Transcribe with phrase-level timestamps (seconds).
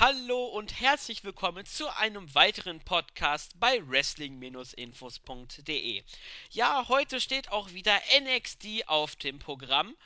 [0.00, 6.04] hallo und herzlich willkommen zu einem weiteren Podcast bei Wrestling-Infos.de.
[6.50, 9.96] Ja, heute steht auch wieder NXT auf dem Programm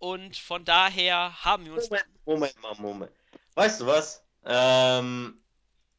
[0.00, 1.88] und von daher haben wir uns.
[1.88, 3.12] Moment, Moment mal, Moment.
[3.54, 4.24] Weißt du was?
[4.44, 5.40] Ähm,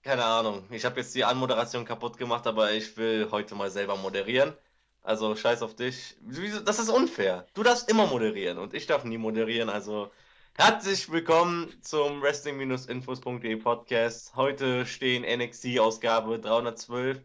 [0.04, 0.68] keine Ahnung.
[0.70, 4.54] Ich habe jetzt die Anmoderation kaputt gemacht, aber ich will heute mal selber moderieren.
[5.02, 6.18] Also scheiß auf dich.
[6.66, 7.48] Das ist unfair.
[7.54, 9.70] Du darfst immer moderieren und ich darf nie moderieren.
[9.70, 10.12] Also
[10.60, 14.36] herzlich willkommen zum Wrestling-Infos.de Podcast.
[14.36, 17.21] Heute stehen NXT-Ausgabe 312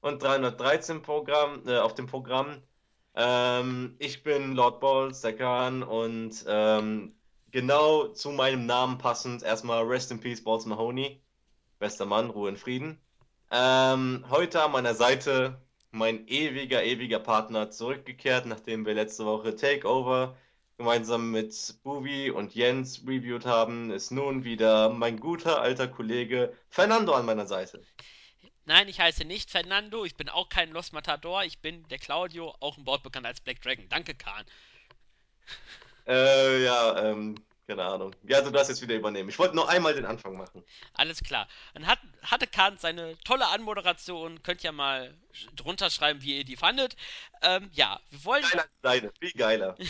[0.00, 2.62] und 313 Programm, äh, auf dem Programm.
[3.14, 7.14] Ähm, ich bin Lord Balls, der Khan, und ähm,
[7.50, 11.20] genau zu meinem Namen passend erstmal Rest in Peace, Balls Mahoney.
[11.78, 12.98] Bester Mann, Ruhe in Frieden.
[13.50, 20.38] Ähm, heute an meiner Seite mein ewiger, ewiger Partner zurückgekehrt, nachdem wir letzte Woche Takeover
[20.78, 27.12] gemeinsam mit Buvi und Jens reviewed haben, ist nun wieder mein guter alter Kollege Fernando
[27.12, 27.82] an meiner Seite.
[28.64, 32.54] Nein, ich heiße nicht Fernando, ich bin auch kein Los Matador, ich bin der Claudio,
[32.60, 33.88] auch im Bord bekannt als Black Dragon.
[33.88, 34.44] Danke, Khan.
[36.06, 37.34] Äh, ja, ähm,
[37.66, 38.14] keine Ahnung.
[38.22, 39.28] Ja, du darfst jetzt wieder übernehmen.
[39.28, 40.62] Ich wollte nur einmal den Anfang machen.
[40.94, 41.48] Alles klar.
[41.74, 44.42] Dann hat, hatte Khan seine tolle Anmoderation.
[44.42, 45.12] Könnt ihr mal
[45.56, 46.94] drunter schreiben, wie ihr die fandet.
[47.42, 49.76] Ähm, ja, wir wollen Geiler deine, viel geiler.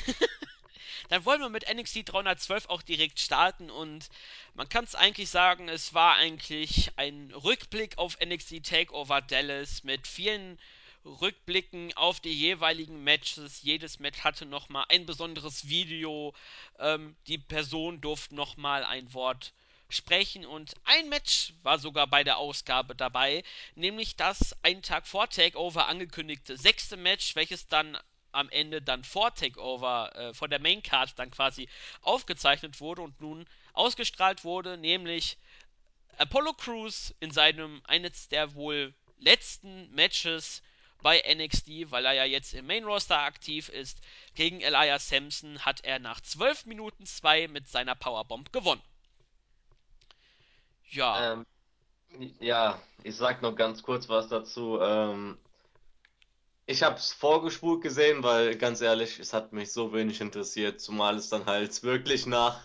[1.09, 4.09] Dann wollen wir mit NXT 312 auch direkt starten und
[4.55, 10.07] man kann es eigentlich sagen, es war eigentlich ein Rückblick auf NXT Takeover Dallas mit
[10.07, 10.59] vielen
[11.05, 13.63] Rückblicken auf die jeweiligen Matches.
[13.63, 16.35] Jedes Match hatte nochmal ein besonderes Video.
[16.79, 19.53] Ähm, die Person durfte nochmal ein Wort
[19.91, 23.43] sprechen und ein Match war sogar bei der Ausgabe dabei,
[23.75, 27.97] nämlich das einen Tag vor Takeover angekündigte sechste Match, welches dann
[28.33, 31.69] am Ende dann vor Takeover, äh, vor der Main Card dann quasi
[32.03, 35.39] aufgezeichnet wurde und nun ausgestrahlt wurde, nämlich
[36.19, 40.63] Apollo Crews in seinem eines der wohl letzten Matches
[41.01, 44.01] bei NXT, weil er ja jetzt im Main Roster aktiv ist,
[44.35, 48.83] gegen Elias Sampson hat er nach 12 Minuten 2 mit seiner Powerbomb gewonnen.
[50.91, 51.47] Ja, Ähm,
[52.41, 54.81] ja, ich sag noch ganz kurz was dazu.
[54.81, 55.39] Ähm,
[56.69, 61.17] ich habe es vorgespult gesehen, weil ganz ehrlich, es hat mich so wenig interessiert, zumal
[61.17, 62.61] es dann halt wirklich nach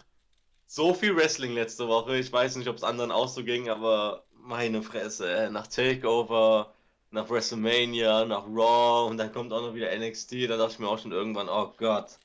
[0.68, 4.26] so viel Wrestling letzte Woche, ich weiß nicht, ob es anderen auch so ging, aber
[4.34, 6.74] meine Fresse, äh, nach Takeover,
[7.12, 10.90] nach WrestleMania, nach Raw und dann kommt auch noch wieder NXT, da dachte ich mir
[10.90, 12.20] auch schon irgendwann, oh Gott.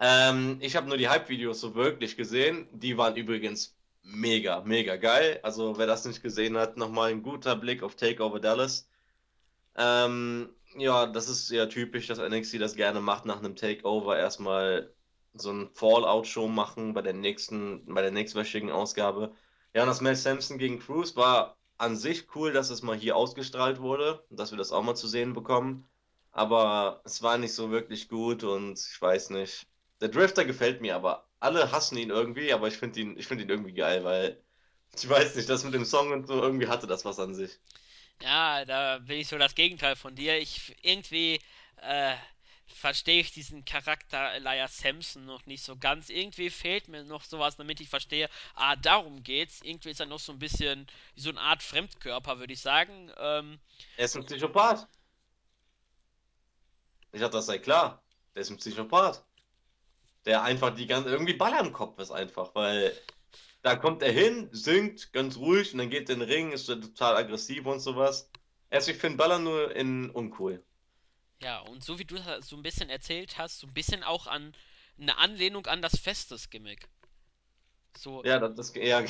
[0.00, 2.66] Ähm, ich habe nur die Hype-Videos so wirklich gesehen.
[2.72, 5.38] Die waren übrigens mega, mega geil.
[5.42, 8.88] Also wer das nicht gesehen hat, nochmal ein guter Blick auf Takeover Dallas.
[9.76, 14.92] Ähm, ja, das ist ja typisch, dass NXT das gerne macht, nach einem Takeover erstmal
[15.34, 19.32] so ein Fallout-Show machen bei der nächsten, bei der nächstwöchigen Ausgabe.
[19.74, 23.16] Ja, und das Mel Sampson gegen Cruz war an sich cool, dass es mal hier
[23.16, 25.88] ausgestrahlt wurde und dass wir das auch mal zu sehen bekommen.
[26.32, 29.66] Aber es war nicht so wirklich gut und ich weiß nicht.
[30.00, 33.44] Der Drifter gefällt mir, aber alle hassen ihn irgendwie, aber ich finde ihn, ich finde
[33.44, 34.42] ihn irgendwie geil, weil
[34.96, 37.58] ich weiß nicht, das mit dem Song und so, irgendwie hatte das was an sich.
[38.22, 40.38] Ja, da bin ich so das Gegenteil von dir.
[40.38, 41.40] Ich irgendwie
[41.76, 42.14] äh,
[42.66, 46.08] verstehe ich diesen Charakter Elias Sampson noch nicht so ganz.
[46.08, 49.60] Irgendwie fehlt mir noch sowas, damit ich verstehe, ah, darum geht's.
[49.62, 53.10] Irgendwie ist er noch so ein bisschen wie so eine Art Fremdkörper, würde ich sagen.
[53.18, 53.58] Ähm,
[53.96, 54.86] Er ist ein Psychopath.
[57.12, 58.02] Ich dachte, das sei klar.
[58.34, 59.24] Der ist ein Psychopath.
[60.24, 62.96] Der einfach die ganze, irgendwie Ball am Kopf ist einfach, weil
[63.62, 66.66] da kommt er hin, singt ganz ruhig und dann geht er in den Ring, ist
[66.66, 68.30] total aggressiv und sowas.
[68.70, 70.64] Also ich finde Baller nur in uncool.
[71.40, 74.54] ja, und so wie du so ein bisschen erzählt hast, so ein bisschen auch an
[74.98, 76.88] eine Anlehnung an das Festes-Gimmick.
[77.96, 79.04] So, Ja, das, das eher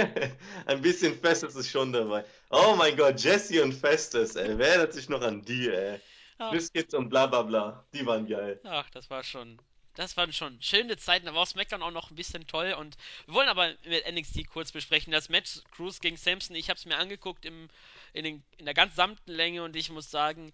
[0.66, 2.24] ein bisschen Festes ist schon dabei.
[2.50, 4.56] Oh mein Gott, Jesse und Festes, ey.
[4.58, 6.00] Wer erinnert sich noch an die, ey?
[6.48, 7.86] Biscuits und bla bla bla.
[7.92, 8.62] Die waren geil.
[8.62, 9.60] Ach, das war schon.
[9.98, 11.26] Das waren schon schöne Zeiten.
[11.26, 12.72] Da war SmackDown auch noch ein bisschen toll.
[12.72, 15.12] Und wir wollen aber mit NXT kurz besprechen.
[15.12, 17.68] Das Match Cruz gegen Samson, ich habe es mir angeguckt im,
[18.12, 20.52] in, den, in der gesamten Länge und ich muss sagen,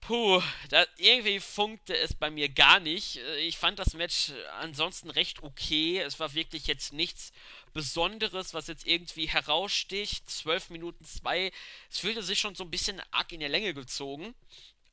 [0.00, 3.16] puh, da, irgendwie funkte es bei mir gar nicht.
[3.16, 5.98] Äh, Ich fand das Match ansonsten recht okay.
[6.00, 7.32] Es war wirklich jetzt nichts
[7.72, 10.30] Besonderes, was jetzt irgendwie heraussticht.
[10.30, 11.52] 12 Minuten 2.
[11.90, 14.34] Es fühlte sich schon so ein bisschen arg in der Länge gezogen.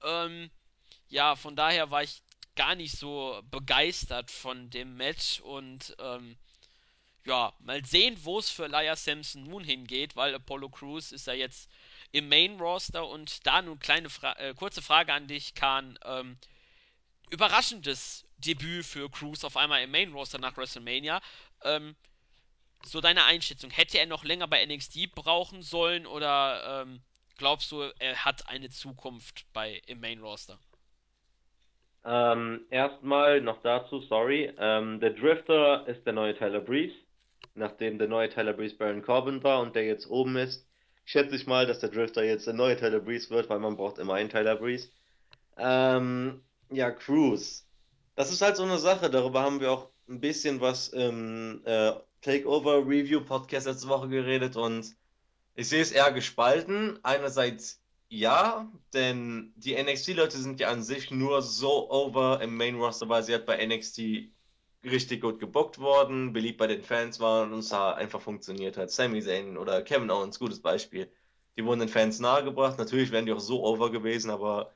[0.03, 0.50] Ähm,
[1.09, 2.21] ja, von daher war ich
[2.57, 6.38] gar nicht so begeistert von dem Match und ähm,
[7.25, 11.33] ja, mal sehen, wo es für Elias Sampson nun hingeht, weil Apollo Crews ist ja
[11.33, 11.69] jetzt
[12.12, 16.00] im Main Roster und da nun kleine Fra äh, kurze Frage an dich, Kahn.
[16.04, 16.38] Ähm,
[17.30, 21.21] überraschendes Debüt für Crews auf einmal im Main Roster nach WrestleMania.
[21.63, 21.95] Ähm,
[22.83, 23.71] so deine Einschätzung.
[23.71, 27.01] Hätte er noch länger bei NXT brauchen sollen oder ähm,
[27.38, 30.59] glaubst du, er hat eine Zukunft bei im Main Roster?
[32.09, 34.54] Ähm, erstmal noch dazu, sorry.
[34.57, 36.95] Ähm, der Drifter ist der neue Tyler Breeze.
[37.54, 40.65] Nachdem der neue Tyler Breeze Baron Corbin war und der jetzt oben ist,
[41.04, 43.98] schätze ich mal, dass der Drifter jetzt der neue Tyler Breeze wird, weil man braucht
[43.98, 44.88] immer einen Tyler Breeze.
[45.57, 47.63] Ähm, ja, Cruise.
[48.15, 51.92] Das ist halt so eine Sache, darüber haben wir auch ein bisschen was im äh,
[52.21, 54.95] Takeover Review Podcast letzte Woche geredet und
[55.56, 57.00] ich sehe es eher gespalten.
[57.04, 63.09] Einerseits ja, denn die NXT-Leute sind ja an sich nur so over im Main Roster,
[63.09, 64.00] weil sie halt bei NXT
[64.83, 68.92] richtig gut gebuckt worden, beliebt bei den Fans waren und es einfach funktioniert hat.
[68.92, 71.12] Sami Zayn oder Kevin Owens, gutes Beispiel.
[71.57, 72.77] Die wurden den Fans nahegebracht.
[72.77, 74.74] Natürlich wären die auch so over gewesen, aber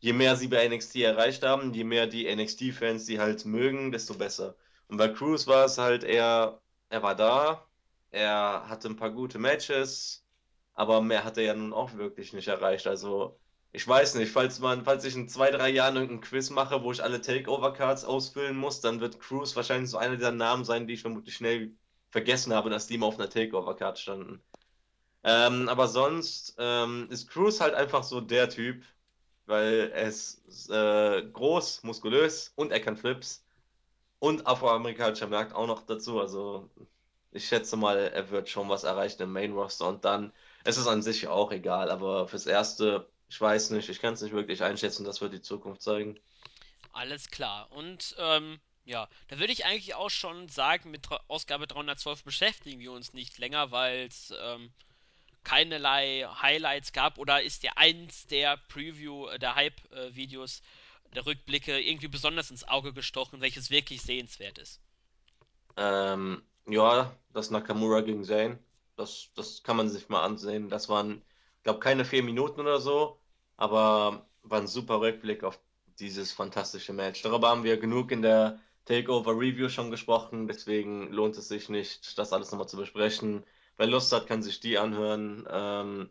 [0.00, 4.14] je mehr sie bei NXT erreicht haben, je mehr die NXT-Fans sie halt mögen, desto
[4.14, 4.56] besser.
[4.88, 6.60] Und bei Cruz war es halt eher,
[6.90, 7.66] er war da,
[8.10, 10.24] er hatte ein paar gute Matches,
[10.78, 12.86] aber mehr hat er ja nun auch wirklich nicht erreicht.
[12.86, 13.36] Also,
[13.72, 16.92] ich weiß nicht, falls man, falls ich in zwei, drei Jahren irgendein Quiz mache, wo
[16.92, 20.94] ich alle Takeover-Cards ausfüllen muss, dann wird Cruz wahrscheinlich so einer der Namen sein, die
[20.94, 21.72] ich vermutlich schnell
[22.10, 24.40] vergessen habe, dass die immer auf einer Takeover-Card standen.
[25.24, 28.84] Ähm, aber sonst ähm, ist Cruz halt einfach so der Typ,
[29.46, 33.44] weil er ist äh, groß, muskulös und er kann Flips
[34.20, 36.20] und afroamerikanischer Markt auch noch dazu.
[36.20, 36.70] Also
[37.32, 40.32] ich schätze mal, er wird schon was erreichen im Main Roster und dann
[40.64, 41.90] ist es an sich auch egal.
[41.90, 45.42] Aber fürs Erste, ich weiß nicht, ich kann es nicht wirklich einschätzen, das wird die
[45.42, 46.18] Zukunft zeigen.
[46.92, 47.70] Alles klar.
[47.72, 52.92] Und ähm, ja, da würde ich eigentlich auch schon sagen, mit Ausgabe 312 beschäftigen wir
[52.92, 54.70] uns nicht länger, weil es ähm,
[55.44, 60.62] keinerlei Highlights gab oder ist dir eins der Preview, äh, der Hype-Videos,
[61.14, 64.80] der Rückblicke irgendwie besonders ins Auge gestochen, welches wirklich sehenswert ist?
[65.76, 68.58] Ähm, ja, das Nakamura gegen Zayn,
[68.98, 70.68] das, das kann man sich mal ansehen.
[70.68, 71.22] Das waren,
[71.62, 73.20] glaube keine vier Minuten oder so,
[73.56, 75.58] aber war ein super Rückblick auf
[75.98, 77.22] dieses fantastische Match.
[77.22, 82.16] Darüber haben wir genug in der Takeover Review schon gesprochen, deswegen lohnt es sich nicht,
[82.18, 83.44] das alles nochmal zu besprechen.
[83.76, 85.46] Wer Lust hat, kann sich die anhören.
[85.50, 86.10] Ähm,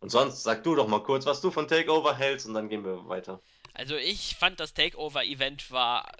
[0.00, 2.84] und sonst sag du doch mal kurz, was du von Takeover hältst und dann gehen
[2.84, 3.40] wir weiter.
[3.74, 6.10] Also ich fand das Takeover-Event war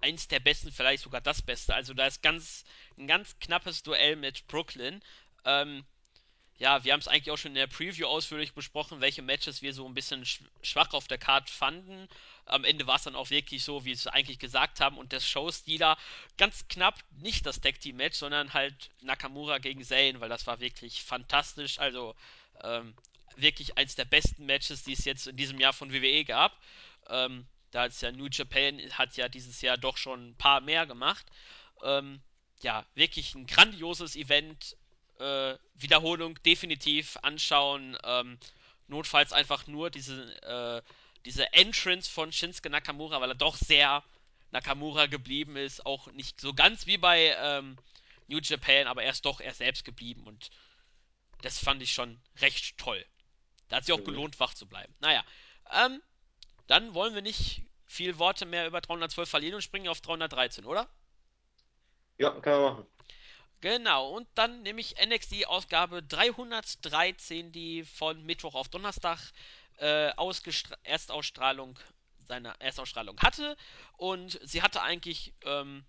[0.00, 1.74] eins der besten, vielleicht sogar das Beste.
[1.74, 2.64] Also da ist ganz
[2.96, 5.00] ein ganz knappes Duell mit Brooklyn.
[5.44, 5.84] Ähm,
[6.58, 9.72] ja, wir haben es eigentlich auch schon in der Preview ausführlich besprochen, welche Matches wir
[9.72, 10.24] so ein bisschen
[10.62, 12.08] schwach auf der Card fanden.
[12.46, 14.98] Am Ende war es dann auch wirklich so, wie sie es eigentlich gesagt haben.
[14.98, 15.96] Und der Showstealer
[16.36, 20.58] ganz knapp nicht das Tag Team Match, sondern halt Nakamura gegen Zayn, weil das war
[20.58, 21.78] wirklich fantastisch.
[21.78, 22.16] Also
[22.64, 22.94] ähm,
[23.36, 26.60] wirklich eins der besten Matches, die es jetzt in diesem Jahr von WWE gab.
[27.08, 30.86] Ähm, da es ja New Japan hat ja dieses Jahr doch schon ein paar mehr
[30.86, 31.26] gemacht.
[31.84, 32.20] Ähm,
[32.62, 34.76] ja, wirklich ein grandioses Event
[35.20, 37.96] äh, Wiederholung definitiv anschauen.
[38.04, 38.38] Ähm,
[38.86, 40.82] notfalls einfach nur diese, äh,
[41.24, 44.02] diese Entrance von Shinsuke Nakamura, weil er doch sehr
[44.50, 45.84] Nakamura geblieben ist.
[45.84, 47.76] Auch nicht so ganz wie bei ähm,
[48.28, 50.50] New Japan, aber er ist doch er selbst geblieben und
[51.42, 53.04] das fand ich schon recht toll.
[53.68, 54.04] Da hat sich auch Mhm.
[54.04, 54.94] gelohnt, wach zu bleiben.
[55.00, 55.24] Naja,
[55.72, 56.02] ähm,
[56.66, 60.88] dann wollen wir nicht viel Worte mehr über 312 verlieren und springen auf 313, oder?
[62.18, 62.86] Ja, kann man machen.
[63.60, 69.18] Genau, und dann nehme ich NXT-Ausgabe 313, die von Mittwoch auf Donnerstag
[69.78, 70.12] äh,
[70.84, 71.78] Erstausstrahlung
[72.28, 73.56] seine Erstausstrahlung hatte.
[73.96, 75.84] Und sie hatte eigentlich ähm,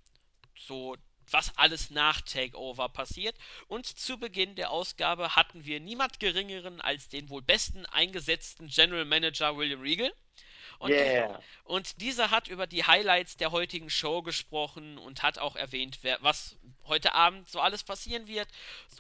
[0.58, 0.98] so,
[1.30, 3.36] was alles nach Takeover passiert.
[3.68, 9.06] Und zu Beginn der Ausgabe hatten wir niemand Geringeren als den wohl besten eingesetzten General
[9.06, 10.12] Manager William Regal.
[10.80, 11.42] Und, Yeah.
[11.66, 16.18] und dieser hat über die Highlights der heutigen Show gesprochen und hat auch erwähnt, wer,
[16.22, 16.56] was
[16.86, 18.48] heute Abend so alles passieren wird.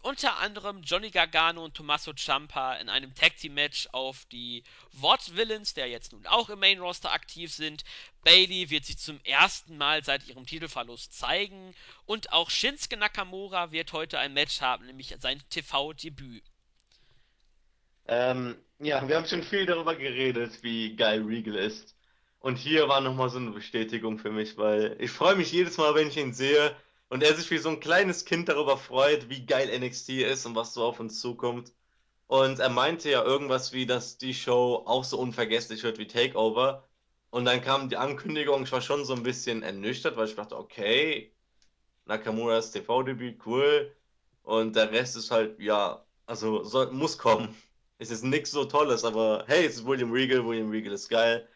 [0.01, 5.37] Unter anderem Johnny Gargano und Tommaso Ciampa in einem Tag Team Match auf die Vought
[5.37, 7.85] Villains, der jetzt nun auch im Main Roster aktiv sind.
[8.25, 11.73] Bailey wird sich zum ersten Mal seit ihrem Titelverlust zeigen
[12.05, 16.43] und auch Shinsuke Nakamura wird heute ein Match haben, nämlich sein TV-Debüt.
[18.07, 21.95] Ähm, ja, wir haben schon viel darüber geredet, wie geil Regal ist.
[22.39, 25.95] Und hier war nochmal so eine Bestätigung für mich, weil ich freue mich jedes Mal,
[25.95, 26.75] wenn ich ihn sehe
[27.09, 30.55] und er sich wie so ein kleines Kind darüber freut, wie geil NXT ist und
[30.55, 31.73] was so auf uns zukommt.
[32.27, 36.87] Und er meinte ja irgendwas wie, dass die Show auch so unvergesslich wird wie Takeover.
[37.31, 40.57] Und dann kam die Ankündigung, ich war schon so ein bisschen ernüchtert, weil ich dachte,
[40.57, 41.33] okay,
[42.05, 43.95] Nakamuras TV-Debüt, cool.
[44.43, 47.55] Und der Rest ist halt, ja, also soll, muss kommen.
[47.99, 51.47] Es ist nichts so Tolles, aber hey, es ist William Regal, William Regal ist geil.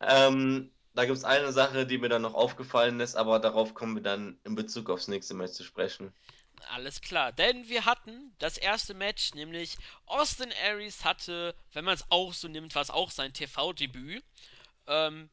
[0.00, 3.96] Ähm, da gibt es eine Sache, die mir dann noch aufgefallen ist, aber darauf kommen
[3.96, 6.14] wir dann in Bezug aufs nächste Match zu sprechen.
[6.70, 9.76] Alles klar, denn wir hatten das erste Match, nämlich
[10.06, 14.24] Austin Aries hatte, wenn man es auch so nimmt, war es auch sein TV-Debüt.
[14.86, 15.28] Ähm,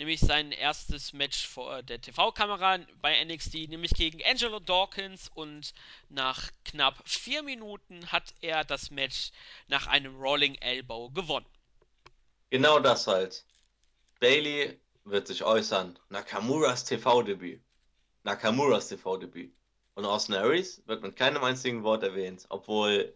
[0.00, 5.74] nämlich sein erstes Match vor der TV-Kamera bei NXT, nämlich gegen Angelo Dawkins und
[6.08, 9.30] nach knapp vier Minuten hat er das Match
[9.68, 11.44] nach einem Rolling Elbow gewonnen.
[12.48, 13.44] Genau das halt.
[14.20, 15.98] Bailey wird sich äußern.
[16.08, 17.60] Nakamuras TV-Debüt.
[18.22, 19.52] Nakamuras TV-Debüt.
[19.96, 23.14] Und Austin Aries wird mit keinem einzigen Wort erwähnt, obwohl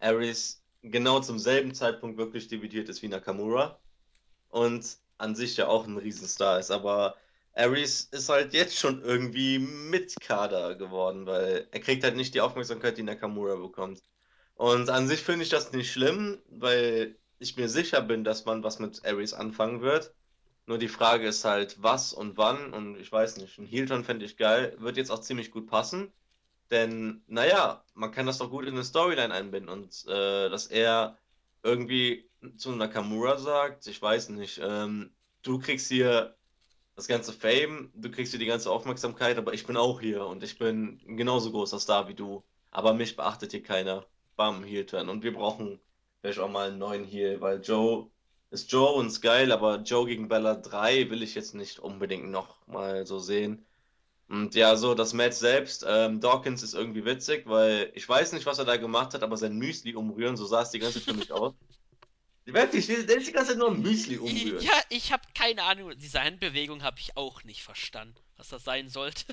[0.00, 3.78] Aries genau zum selben Zeitpunkt wirklich debütiert ist wie Nakamura
[4.48, 6.70] und an sich ja auch ein Riesenstar ist.
[6.70, 7.16] Aber
[7.54, 12.40] Aries ist halt jetzt schon irgendwie mit Kader geworden, weil er kriegt halt nicht die
[12.40, 14.02] Aufmerksamkeit, die Nakamura bekommt.
[14.54, 18.62] Und an sich finde ich das nicht schlimm, weil ich mir sicher bin, dass man
[18.62, 20.14] was mit Ares anfangen wird.
[20.66, 22.72] Nur die Frage ist halt, was und wann.
[22.72, 24.76] Und ich weiß nicht, ein Heel-Turn fände ich geil.
[24.78, 26.12] Wird jetzt auch ziemlich gut passen.
[26.70, 29.68] Denn, naja, man kann das doch gut in eine Storyline einbinden.
[29.68, 31.18] Und äh, dass er
[31.62, 36.36] irgendwie zu Nakamura sagt, ich weiß nicht, ähm, du kriegst hier
[36.96, 40.42] das ganze Fame, du kriegst hier die ganze Aufmerksamkeit, aber ich bin auch hier und
[40.42, 42.44] ich bin genauso großer Star wie du.
[42.70, 44.06] Aber mich beachtet hier keiner.
[44.36, 45.08] Bam, Heel-Turn.
[45.08, 45.80] Und wir brauchen
[46.20, 48.10] vielleicht auch mal einen neuen Heel, weil Joe
[48.50, 52.30] ist Joe und ist geil, aber Joe gegen Bella 3 will ich jetzt nicht unbedingt
[52.30, 53.64] noch mal so sehen.
[54.28, 58.46] Und ja, so das Match selbst, ähm, Dawkins ist irgendwie witzig, weil ich weiß nicht,
[58.46, 61.14] was er da gemacht hat, aber sein Müsli umrühren, so sah es die ganze Zeit
[61.14, 61.54] für mich aus.
[62.44, 64.62] Wirklich, der der ist die ganze Zeit nur am Müsli umrühren.
[64.62, 65.92] Ja, ich habe keine Ahnung.
[65.96, 69.24] Diese Handbewegung habe ich auch nicht verstanden, was das sein sollte.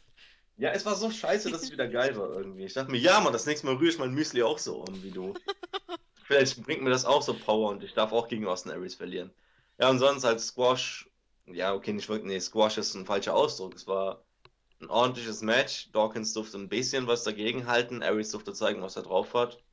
[0.57, 2.65] Ja, es war so scheiße, dass es wieder geil war irgendwie.
[2.65, 5.03] Ich dachte mir, ja, Mann, das nächste Mal rühre ich mein Müsli auch so um
[5.03, 5.33] wie du.
[6.25, 9.31] Vielleicht bringt mir das auch so Power und ich darf auch gegen Austin Aries verlieren.
[9.79, 11.09] Ja, und sonst als Squash,
[11.47, 13.73] ja, okay, nicht wirklich, nee, Squash ist ein falscher Ausdruck.
[13.73, 14.25] Es war
[14.81, 15.89] ein ordentliches Match.
[15.93, 18.03] Dawkins durfte ein bisschen was dagegen halten.
[18.03, 19.63] Aries durfte zeigen, was er drauf hat.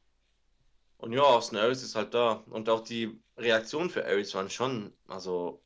[1.07, 2.43] Und ja, Austin Aries ist halt da.
[2.51, 5.63] Und auch die Reaktionen für Aries waren schon, also,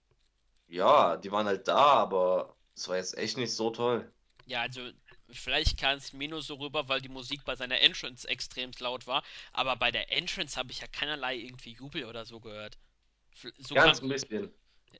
[0.69, 4.13] ja, die waren halt da, aber es war jetzt echt nicht so toll.
[4.45, 4.91] Ja, also
[5.31, 9.07] vielleicht kam es mir nur so rüber, weil die Musik bei seiner Entrance extrem laut
[9.07, 9.23] war.
[9.55, 12.77] Aber bei der Entrance habe ich ja keinerlei irgendwie Jubel oder so gehört.
[13.61, 13.75] So.
[13.75, 14.53] Ganz ein bisschen.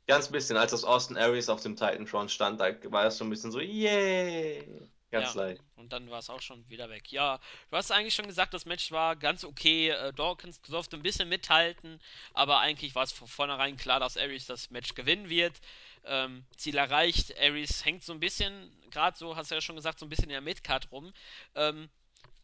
[0.07, 3.27] Ganz ein bisschen, als das Austin Aries auf dem Titantron stand, da war es schon
[3.27, 4.91] ein bisschen so, yay.
[5.11, 5.63] Ganz Ja, leicht.
[5.77, 7.11] und dann war es auch schon wieder weg.
[7.11, 7.41] Ja,
[7.71, 9.89] du hast eigentlich schon gesagt, das Match war ganz okay.
[9.91, 12.01] Äh, Dawkins durfte ein bisschen mithalten,
[12.33, 15.61] aber eigentlich war es von vornherein klar, dass Aries das Match gewinnen wird.
[16.05, 17.37] Ähm, Ziel erreicht.
[17.39, 20.25] Aries hängt so ein bisschen, gerade so, hast du ja schon gesagt, so ein bisschen
[20.25, 21.13] in der Midcard rum.
[21.55, 21.91] Ähm,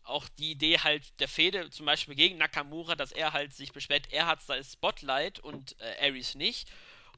[0.02, 4.12] auch die Idee halt der Fehde, zum Beispiel gegen Nakamura, dass er halt sich beschwert,
[4.12, 6.68] er hat das Spotlight und äh, Aries nicht.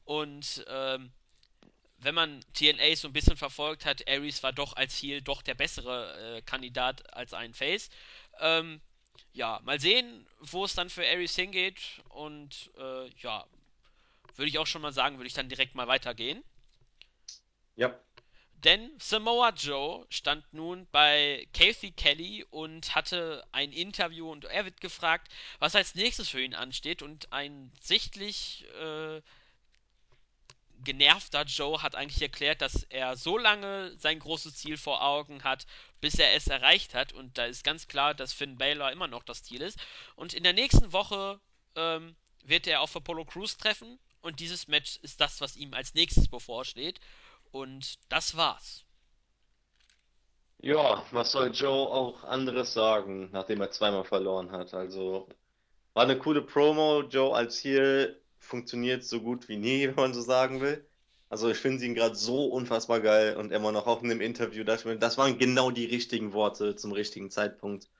[0.04, 1.12] Und ähm,
[1.98, 5.54] wenn man TNA so ein bisschen verfolgt hat, Aries war doch als Heel doch der
[5.54, 7.90] bessere äh, Kandidat als ein Face.
[8.40, 8.80] Ähm,
[9.32, 11.80] ja, mal sehen, wo es dann für Aries hingeht.
[12.08, 13.44] Und äh, ja,
[14.36, 16.42] würde ich auch schon mal sagen, würde ich dann direkt mal weitergehen.
[17.76, 17.98] Ja.
[18.64, 24.80] Denn Samoa Joe stand nun bei Kathy Kelly und hatte ein Interview und er wird
[24.80, 25.28] gefragt,
[25.60, 27.02] was als nächstes für ihn ansteht.
[27.02, 29.20] Und ein sichtlich äh,
[30.84, 35.66] genervter Joe hat eigentlich erklärt, dass er so lange sein großes Ziel vor Augen hat,
[36.00, 37.12] bis er es erreicht hat.
[37.12, 39.78] Und da ist ganz klar, dass Finn Balor immer noch das Ziel ist.
[40.16, 41.40] Und in der nächsten Woche
[41.76, 43.98] ähm, wird er auf Apollo Crews treffen.
[44.20, 47.00] Und dieses Match ist das, was ihm als nächstes bevorsteht.
[47.50, 48.84] Und das war's.
[50.60, 54.74] Ja, was soll Joe auch anderes sagen, nachdem er zweimal verloren hat?
[54.74, 55.28] Also,
[55.94, 57.02] war eine coole Promo.
[57.02, 60.86] Joe als Heel funktioniert so gut wie nie, wenn man so sagen will.
[61.30, 64.64] Also, ich finde ihn gerade so unfassbar geil und immer noch auch in dem Interview,
[64.64, 67.90] dachte ich mir, das waren genau die richtigen Worte zum richtigen Zeitpunkt.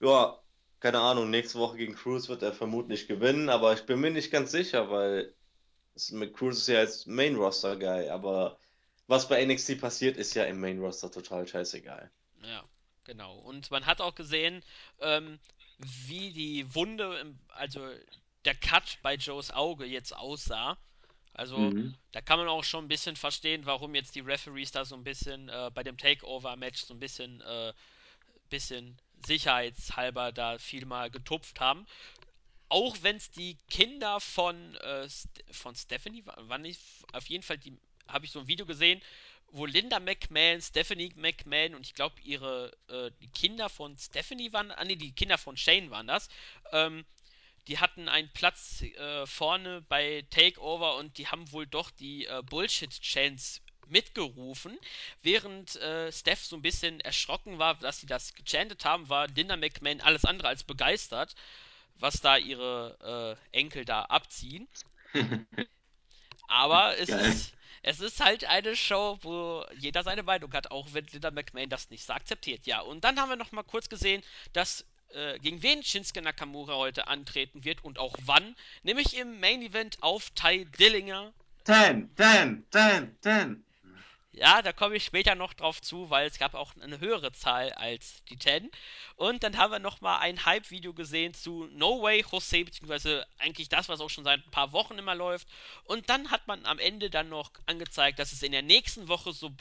[0.00, 0.42] Ja,
[0.80, 4.32] keine Ahnung, nächste Woche gegen Cruz wird er vermutlich gewinnen, aber ich bin mir nicht
[4.32, 5.32] ganz sicher, weil
[5.94, 8.58] es, mit Cruz ist ja jetzt Main Roster Guy, aber
[9.06, 12.10] was bei NXT passiert, ist ja im Main Roster total scheißegal.
[12.42, 12.64] Ja,
[13.04, 13.38] genau.
[13.38, 14.64] Und man hat auch gesehen,
[14.98, 15.38] ähm,
[15.78, 17.88] wie die Wunde, im, also
[18.44, 20.78] der Cut bei Joes Auge jetzt aussah.
[21.34, 21.94] Also Mhm.
[22.12, 25.04] da kann man auch schon ein bisschen verstehen, warum jetzt die Referees da so ein
[25.04, 27.72] bisschen äh, bei dem Takeover-Match so ein bisschen, äh,
[28.50, 31.86] bisschen sicherheitshalber da viel mal getupft haben.
[32.68, 35.08] Auch wenn es die Kinder von, äh,
[35.50, 36.80] von Stephanie waren, war nicht,
[37.12, 37.76] auf jeden Fall, die
[38.08, 39.00] habe ich so ein Video gesehen,
[39.52, 44.70] wo Linda McMahon, Stephanie McMahon und ich glaube ihre äh, die Kinder von Stephanie waren,
[44.70, 46.28] ah nee, die Kinder von Shane waren das,
[46.72, 47.04] ähm,
[47.68, 52.42] die hatten einen Platz äh, vorne bei Takeover und die haben wohl doch die äh,
[52.42, 54.78] Bullshit-Chants mitgerufen.
[55.22, 59.56] Während äh, Steph so ein bisschen erschrocken war, dass sie das gechantet haben, war Linda
[59.56, 61.34] McMahon alles andere als begeistert,
[61.96, 64.68] was da ihre äh, Enkel da abziehen.
[66.48, 67.24] Aber es Geil.
[67.26, 71.68] ist, es ist halt eine Show, wo jeder seine Meinung hat, auch wenn Linda McMahon
[71.68, 72.66] das nicht so akzeptiert.
[72.66, 76.74] Ja, und dann haben wir noch mal kurz gesehen, dass äh, gegen wen Shinsuke Nakamura
[76.76, 78.56] heute antreten wird und auch wann.
[78.82, 81.32] Nämlich im Main Event auf Ty Dillinger
[81.64, 83.64] Ten, ten, ten, ten.
[84.32, 87.70] Ja, da komme ich später noch drauf zu, weil es gab auch eine höhere Zahl
[87.74, 88.70] als die 10.
[89.16, 93.90] Und dann haben wir nochmal ein Hype-Video gesehen zu No Way Jose, beziehungsweise eigentlich das,
[93.90, 95.46] was auch schon seit ein paar Wochen immer läuft.
[95.84, 99.32] Und dann hat man am Ende dann noch angezeigt, dass es in der nächsten Woche
[99.32, 99.52] so,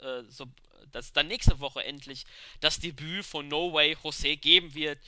[0.00, 0.46] äh, so
[0.92, 2.26] dass dann nächste Woche endlich
[2.60, 4.98] das Debüt von No Way Jose geben wird.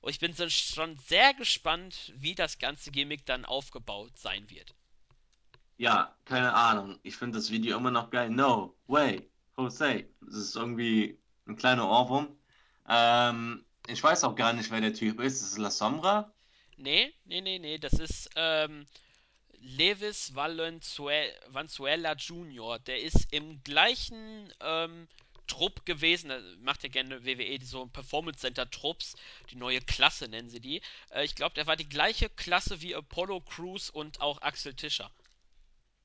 [0.00, 4.74] Und ich bin schon sehr gespannt, wie das ganze Gimmick dann aufgebaut sein wird.
[5.76, 6.98] Ja, keine Ahnung.
[7.02, 8.30] Ich finde das Video immer noch geil.
[8.30, 10.06] No way, Jose.
[10.20, 12.36] Das ist irgendwie ein kleiner Ohrwurm.
[12.88, 15.40] Ähm, ich weiß auch gar nicht, wer der Typ ist.
[15.40, 16.32] Ist es La Sombra?
[16.76, 18.86] Nee, nee, nee, nee, das ist ähm,
[19.60, 25.08] Levis Valenzuela Jr., der ist im gleichen ähm,
[25.46, 29.16] Trupp gewesen, er macht ja gerne WWE, so Performance Center Trupps,
[29.50, 30.80] die neue Klasse nennen sie die.
[31.10, 35.10] Äh, ich glaube, der war die gleiche Klasse wie Apollo Crews und auch Axel Tischer.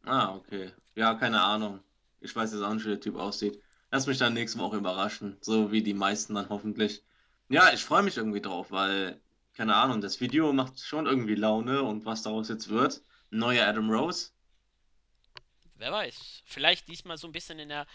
[0.05, 0.71] Ah, okay.
[0.95, 1.81] Ja, keine Ahnung.
[2.21, 3.61] Ich weiß jetzt auch nicht, wie der Typ aussieht.
[3.91, 5.37] Lass mich dann nächste Woche überraschen.
[5.41, 7.03] So wie die meisten dann hoffentlich.
[7.49, 9.19] Ja, ich freue mich irgendwie drauf, weil,
[9.53, 13.01] keine Ahnung, das Video macht schon irgendwie Laune und was daraus jetzt wird.
[13.31, 14.29] Neuer Adam Rose.
[15.75, 17.87] Wer weiß, vielleicht diesmal so ein bisschen in der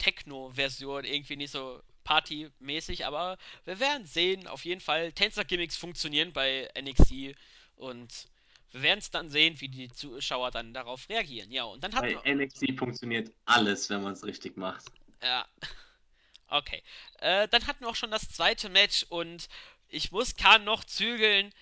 [0.00, 4.48] Techno-Version, irgendwie nicht so partymäßig, aber wir werden sehen.
[4.48, 7.36] Auf jeden Fall, Tänzer-Gimmicks funktionieren bei NXT
[7.76, 8.28] und
[8.72, 11.50] wir werden es dann sehen, wie die Zuschauer dann darauf reagieren.
[11.50, 12.34] Ja, und dann hatten Bei.
[12.34, 14.84] NXT funktioniert alles, wenn man es richtig macht.
[15.22, 15.46] Ja,
[16.48, 16.82] okay.
[17.20, 19.48] Äh, dann hatten wir auch schon das zweite Match und
[19.88, 21.52] ich muss Khan noch zügeln.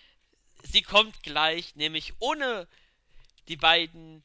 [0.63, 2.69] Sie kommt gleich, nämlich ohne
[3.49, 4.23] die beiden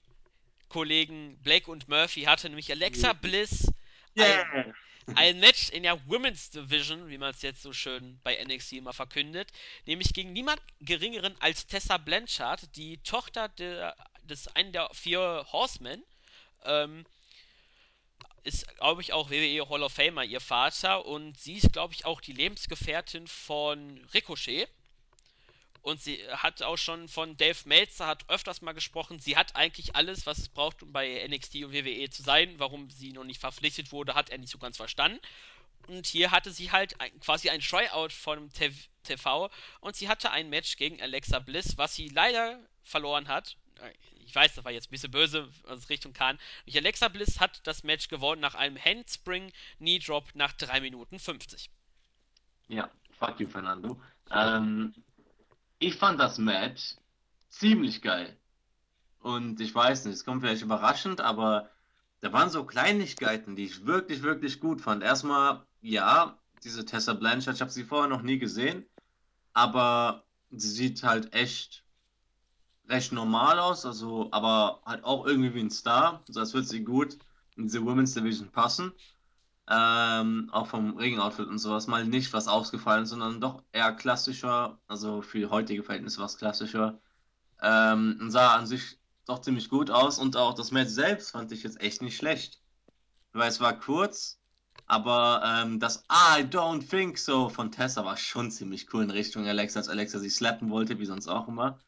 [0.68, 3.73] Kollegen Blake und Murphy hatte nämlich Alexa Bliss ein
[4.16, 4.74] Yeah!
[5.16, 8.94] ein Match in der Women's Division, wie man es jetzt so schön bei NXT immer
[8.94, 9.52] verkündet,
[9.86, 16.04] nämlich gegen niemand geringeren als Tessa Blanchard, die Tochter der, des einen der vier Horsemen,
[16.64, 17.06] ähm,
[18.44, 22.06] ist, glaube ich, auch WWE Hall of Famer, ihr Vater, und sie ist, glaube ich,
[22.06, 24.68] auch die Lebensgefährtin von Ricochet.
[25.84, 29.98] Und sie hat auch schon von Dave Meltzer hat öfters mal gesprochen, sie hat eigentlich
[29.98, 32.56] alles, was es braucht, um bei NXT und WWE zu sein.
[32.58, 35.20] Warum sie noch nicht verpflichtet wurde, hat er nicht so ganz verstanden.
[35.88, 38.50] Und hier hatte sie halt ein, quasi ein Tryout von
[39.04, 43.58] TV und sie hatte ein Match gegen Alexa Bliss, was sie leider verloren hat.
[44.26, 46.40] Ich weiß, das war jetzt ein bisschen böse, was Richtung kann.
[46.74, 51.70] Alexa Bliss hat das Match gewonnen nach einem Handspring Knee Drop nach 3 Minuten 50.
[52.70, 54.02] Ja, fuck you, Fernando.
[54.32, 54.94] Ähm,
[55.86, 56.96] ich fand das Match
[57.50, 58.38] ziemlich geil.
[59.20, 61.70] Und ich weiß nicht, es kommt vielleicht überraschend, aber
[62.20, 65.04] da waren so Kleinigkeiten, die ich wirklich, wirklich gut fand.
[65.04, 68.86] Erstmal, ja, diese Tessa Blanchard, ich habe sie vorher noch nie gesehen,
[69.54, 71.84] aber sie sieht halt echt
[72.88, 76.24] recht normal aus, also, aber halt auch irgendwie wie ein Star.
[76.28, 77.18] Also, als würde sie gut
[77.56, 78.92] in diese Women's Division passen.
[79.70, 85.22] Ähm, auch vom Ring-Outfit und sowas mal nicht was ausgefallen, sondern doch eher klassischer, also
[85.22, 87.00] für heutige Verhältnisse was klassischer.
[87.62, 91.52] Ähm, und sah an sich doch ziemlich gut aus und auch das Match selbst fand
[91.54, 92.62] ich jetzt echt nicht schlecht.
[93.32, 94.40] Weil es war kurz,
[94.86, 99.48] aber ähm, das I don't think so von Tessa war schon ziemlich cool in Richtung
[99.48, 101.80] Alexa, als Alexa sie slappen wollte, wie sonst auch immer.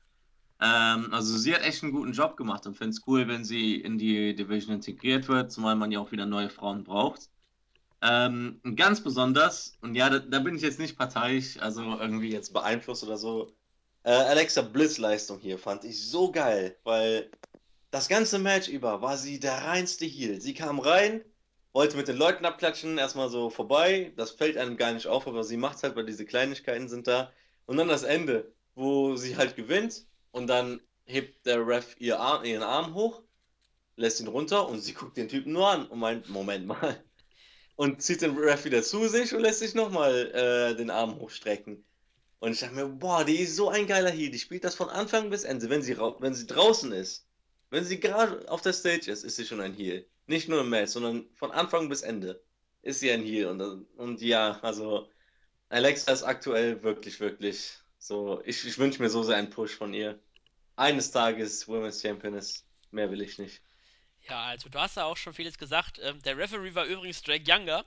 [0.62, 3.76] Ähm, also sie hat echt einen guten Job gemacht und finde es cool, wenn sie
[3.76, 7.30] in die Division integriert wird, zumal man ja auch wieder neue Frauen braucht.
[8.08, 12.54] Ähm, ganz besonders, und ja, da, da bin ich jetzt nicht parteiisch, also irgendwie jetzt
[12.54, 13.52] beeinflusst oder so.
[14.04, 17.32] Äh, Alexa Bliss Leistung hier fand ich so geil, weil
[17.90, 20.40] das ganze Match über war sie der reinste Heel.
[20.42, 21.22] Sie kam rein,
[21.74, 24.14] wollte mit den Leuten abklatschen, erstmal so vorbei.
[24.18, 27.32] Das fällt einem gar nicht auf, aber sie macht halt, weil diese Kleinigkeiten sind da.
[27.66, 32.44] Und dann das Ende, wo sie halt gewinnt und dann hebt der Ref ihr Arm,
[32.46, 33.24] ihren Arm hoch,
[33.96, 37.04] lässt ihn runter und sie guckt den Typen nur an und meint, Moment mal.
[37.76, 41.84] Und zieht den Ref wieder zu sich und lässt sich nochmal äh, den Arm hochstrecken.
[42.40, 44.30] Und ich dachte mir, boah, die ist so ein geiler Heal.
[44.30, 45.70] Die spielt das von Anfang bis Ende.
[45.70, 47.26] Wenn sie, wenn sie draußen ist,
[47.70, 50.06] wenn sie gerade auf der Stage ist, ist sie schon ein Heal.
[50.28, 52.42] Nicht nur im Match, sondern von Anfang bis Ende
[52.82, 53.48] ist sie ein Heal.
[53.48, 55.10] Und, und ja, also
[55.70, 58.42] Alexa ist aktuell wirklich, wirklich so.
[58.46, 60.20] Ich, ich wünsche mir so sehr einen Push von ihr.
[60.76, 62.66] Eines Tages Women's Champion ist.
[62.92, 63.62] Mehr will ich nicht.
[64.30, 66.00] Ja, also du hast ja auch schon vieles gesagt.
[66.02, 67.86] Ähm, der Referee war übrigens Drake Younger.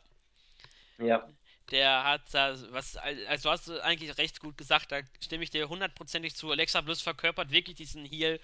[0.99, 1.29] Ja.
[1.71, 5.69] Der hat da was, also du hast eigentlich recht gut gesagt, da stimme ich dir
[5.69, 6.51] hundertprozentig zu.
[6.51, 8.41] Alexa Bliss verkörpert wirklich diesen Heel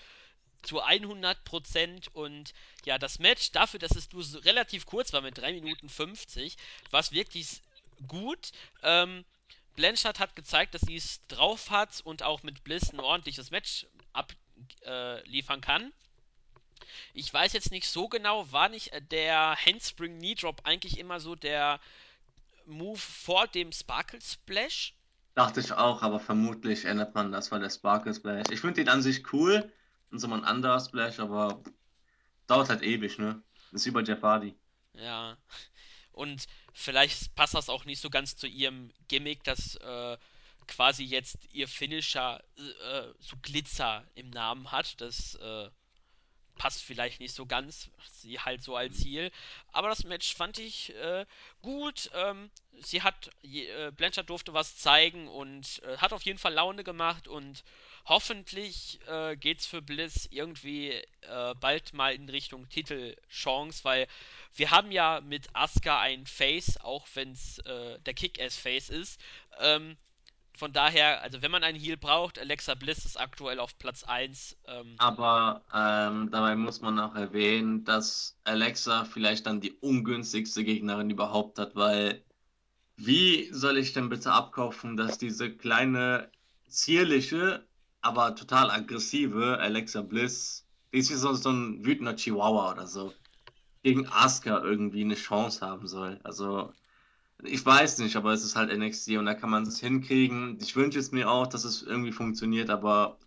[0.63, 2.53] zu 100% und
[2.85, 6.57] ja, das Match dafür, dass es nur so relativ kurz war mit 3 Minuten 50,
[6.91, 7.63] war es wirklich
[8.09, 8.53] gut.
[8.83, 9.25] Ähm,
[9.77, 13.87] Blanchard hat gezeigt, dass sie es drauf hat und auch mit Bliss ein ordentliches Match
[14.13, 15.93] abliefern äh, kann.
[17.13, 21.35] Ich weiß jetzt nicht so genau, war nicht der Handspring Knee Drop eigentlich immer so
[21.35, 21.81] der
[22.67, 24.95] Move vor dem Sparkle Splash?
[25.35, 28.47] Dachte ich auch, aber vermutlich ändert man das, weil der Sparkle Splash.
[28.51, 29.71] Ich finde den an sich cool
[30.11, 31.61] und so ein Under Splash, aber
[32.47, 33.43] dauert halt ewig, ne?
[33.73, 34.55] Das ist wie bei Jeff Hardy.
[34.95, 35.37] Ja,
[36.13, 40.17] und vielleicht passt das auch nicht so ganz zu ihrem Gimmick, dass äh,
[40.69, 45.01] quasi jetzt ihr Finisher äh, so Glitzer im Namen hat.
[45.01, 45.69] Das äh,
[46.57, 49.31] passt vielleicht nicht so ganz, sie halt so als Ziel.
[49.73, 51.27] Aber das Match fand ich äh,
[51.63, 52.11] gut.
[52.15, 56.85] Ähm, sie hat, äh, Blanchard durfte was zeigen und äh, hat auf jeden Fall Laune
[56.85, 57.65] gemacht und
[58.07, 60.91] hoffentlich äh, geht's für Bliss irgendwie
[61.23, 64.07] äh, bald mal in Richtung Titelchance, weil
[64.55, 69.21] wir haben ja mit Asuka ein Face, auch wenn es äh, der Kick-Ass-Face ist.
[69.59, 69.97] Ähm,
[70.57, 74.57] von daher, also wenn man einen Heal braucht, Alexa Bliss ist aktuell auf Platz 1.
[74.67, 81.11] Ähm, Aber ähm, dabei muss man auch erwähnen, dass Alexa vielleicht dann die ungünstigste Gegnerin
[81.11, 82.25] überhaupt hat, weil
[82.97, 86.31] wie soll ich denn bitte abkaufen, dass diese kleine,
[86.69, 87.69] zierliche,
[88.03, 93.15] aber total aggressive Alexa Bliss, die ist wie so, so ein wütender Chihuahua oder so,
[93.83, 96.21] gegen Asuka irgendwie eine Chance haben soll?
[96.25, 96.75] Also,
[97.45, 100.59] ich weiß nicht, aber es ist halt NXT und da kann man es hinkriegen.
[100.61, 103.19] Ich wünsche es mir auch, dass es irgendwie funktioniert, aber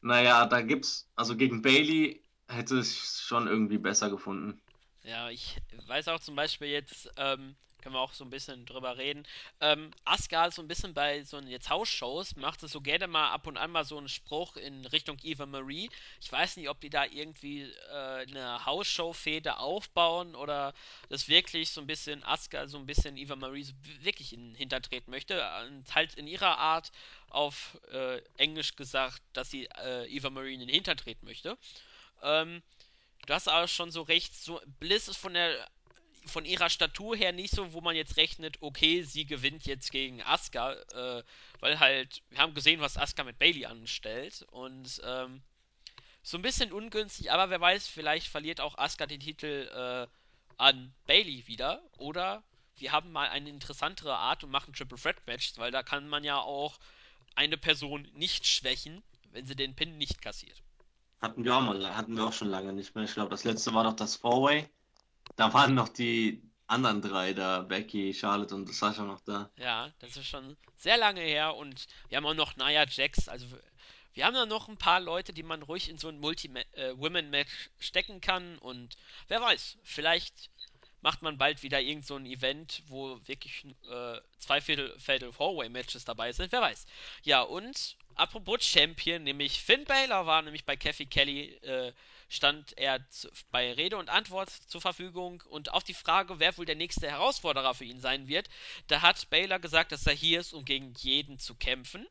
[0.00, 4.60] naja, da gibt's, also gegen Bailey hätte ich schon irgendwie besser gefunden.
[5.04, 5.56] Ja, ich
[5.86, 9.24] weiß auch zum Beispiel jetzt, ähm, können wir auch so ein bisschen drüber reden.
[9.60, 13.46] Ähm, Asuka so ein bisschen bei so jetzt Hausshows, macht es so gerne mal ab
[13.46, 15.90] und an mal so einen Spruch in Richtung Eva Marie.
[16.20, 20.72] Ich weiß nicht, ob die da irgendwie äh, eine Hausshow-Fehde aufbauen oder
[21.08, 25.10] das wirklich so ein bisschen Asuka, so ein bisschen Eva Marie so wirklich in Hintertreten
[25.10, 25.42] möchte.
[25.66, 26.92] Und halt in ihrer Art
[27.28, 31.58] auf äh, Englisch gesagt, dass sie äh, Eva Marie in den Hintertreten möchte.
[32.22, 32.62] Ähm,
[33.26, 35.54] Du hast aber schon so recht, so Bliss ist von der
[36.26, 40.22] von ihrer Statur her nicht so, wo man jetzt rechnet, okay, sie gewinnt jetzt gegen
[40.22, 41.22] Asuka, äh,
[41.60, 45.42] weil halt, wir haben gesehen, was Asuka mit Bailey anstellt und ähm,
[46.22, 50.06] so ein bisschen ungünstig, aber wer weiß, vielleicht verliert auch Asuka den Titel äh,
[50.58, 52.42] an Bailey wieder oder
[52.76, 56.24] wir haben mal eine interessantere Art und machen Triple Threat Match, weil da kann man
[56.24, 56.78] ja auch
[57.34, 60.62] eine Person nicht schwächen, wenn sie den Pin nicht kassiert.
[61.20, 63.04] Hatten wir auch mal, hatten wir auch schon lange nicht mehr.
[63.04, 64.68] Ich glaube, das letzte war noch das Four-Way.
[65.36, 69.50] Da waren noch die anderen drei da, Becky, Charlotte und Sasha noch da.
[69.58, 73.28] Ja, das ist schon sehr lange her und wir haben auch noch Nia Jax.
[73.28, 73.46] Also
[74.14, 78.20] wir haben da noch ein paar Leute, die man ruhig in so ein Multi-Women-Match stecken
[78.20, 78.96] kann und
[79.28, 80.50] wer weiß, vielleicht
[81.02, 86.04] macht man bald wieder irgend so ein Event, wo wirklich äh, zwei Fatal, Fatal Four-Way-Matches
[86.04, 86.52] dabei sind.
[86.52, 86.86] Wer weiß.
[87.24, 91.92] Ja, und apropos Champion, nämlich Finn Balor war nämlich bei Kathy Kelly, äh,
[92.32, 93.04] stand er
[93.50, 97.74] bei Rede und Antwort zur Verfügung und auf die Frage, wer wohl der nächste Herausforderer
[97.74, 98.48] für ihn sein wird,
[98.86, 102.06] da hat Balor gesagt, dass er hier ist, um gegen jeden zu kämpfen.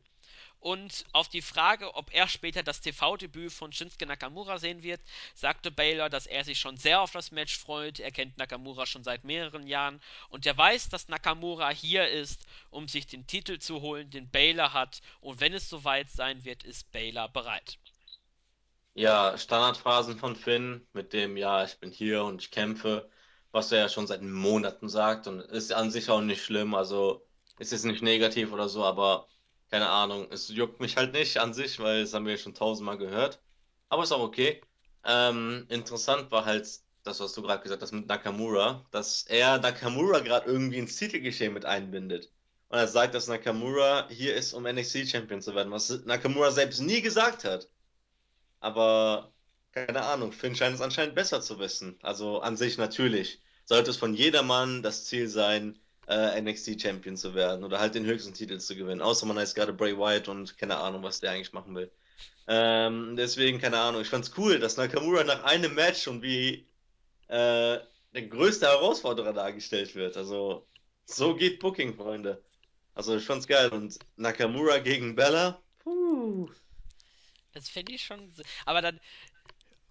[0.59, 5.01] Und auf die Frage, ob er später das TV-Debüt von Shinsuke Nakamura sehen wird,
[5.33, 7.99] sagte Baylor, dass er sich schon sehr auf das Match freut.
[7.99, 12.87] Er kennt Nakamura schon seit mehreren Jahren und er weiß, dass Nakamura hier ist, um
[12.87, 15.01] sich den Titel zu holen, den Baylor hat.
[15.19, 17.79] Und wenn es soweit sein wird, ist Baylor bereit.
[18.93, 23.09] Ja, Standardphrasen von Finn mit dem, ja, ich bin hier und ich kämpfe,
[23.51, 27.25] was er ja schon seit Monaten sagt und ist an sich auch nicht schlimm, also
[27.57, 29.27] ist jetzt nicht negativ oder so, aber
[29.69, 32.53] keine Ahnung, es juckt mich halt nicht an sich, weil das haben wir ja schon
[32.53, 33.41] tausendmal gehört,
[33.89, 34.61] aber ist auch okay.
[35.05, 36.67] Ähm, interessant war halt
[37.03, 41.53] das, was du gerade gesagt hast mit Nakamura, dass er Nakamura gerade irgendwie ins Titelgeschehen
[41.53, 42.31] mit einbindet.
[42.67, 47.01] Und er sagt, dass Nakamura hier ist, um NXT-Champion zu werden, was Nakamura selbst nie
[47.01, 47.69] gesagt hat.
[48.61, 49.33] Aber
[49.73, 51.97] keine Ahnung, Finn scheint es anscheinend besser zu wissen.
[52.01, 53.41] Also an sich natürlich.
[53.65, 58.33] Sollte es von jedermann das Ziel sein, äh, NXT-Champion zu werden oder halt den höchsten
[58.33, 59.01] Titel zu gewinnen.
[59.01, 61.91] Außer man heißt gerade Bray Wyatt und keine Ahnung, was der eigentlich machen will.
[62.47, 64.01] Ähm, deswegen, keine Ahnung.
[64.01, 66.67] Ich fand's cool, dass Nakamura nach einem Match und wie
[67.27, 67.79] äh,
[68.13, 70.17] der größte Herausforderer dargestellt wird.
[70.17, 70.67] Also,
[71.05, 72.43] so geht Booking, Freunde.
[72.93, 73.69] Also, ich fand's geil.
[73.69, 76.49] Und Nakamura gegen Bella, puh.
[77.53, 78.33] Das finde ich schon.
[78.65, 78.99] Aber dann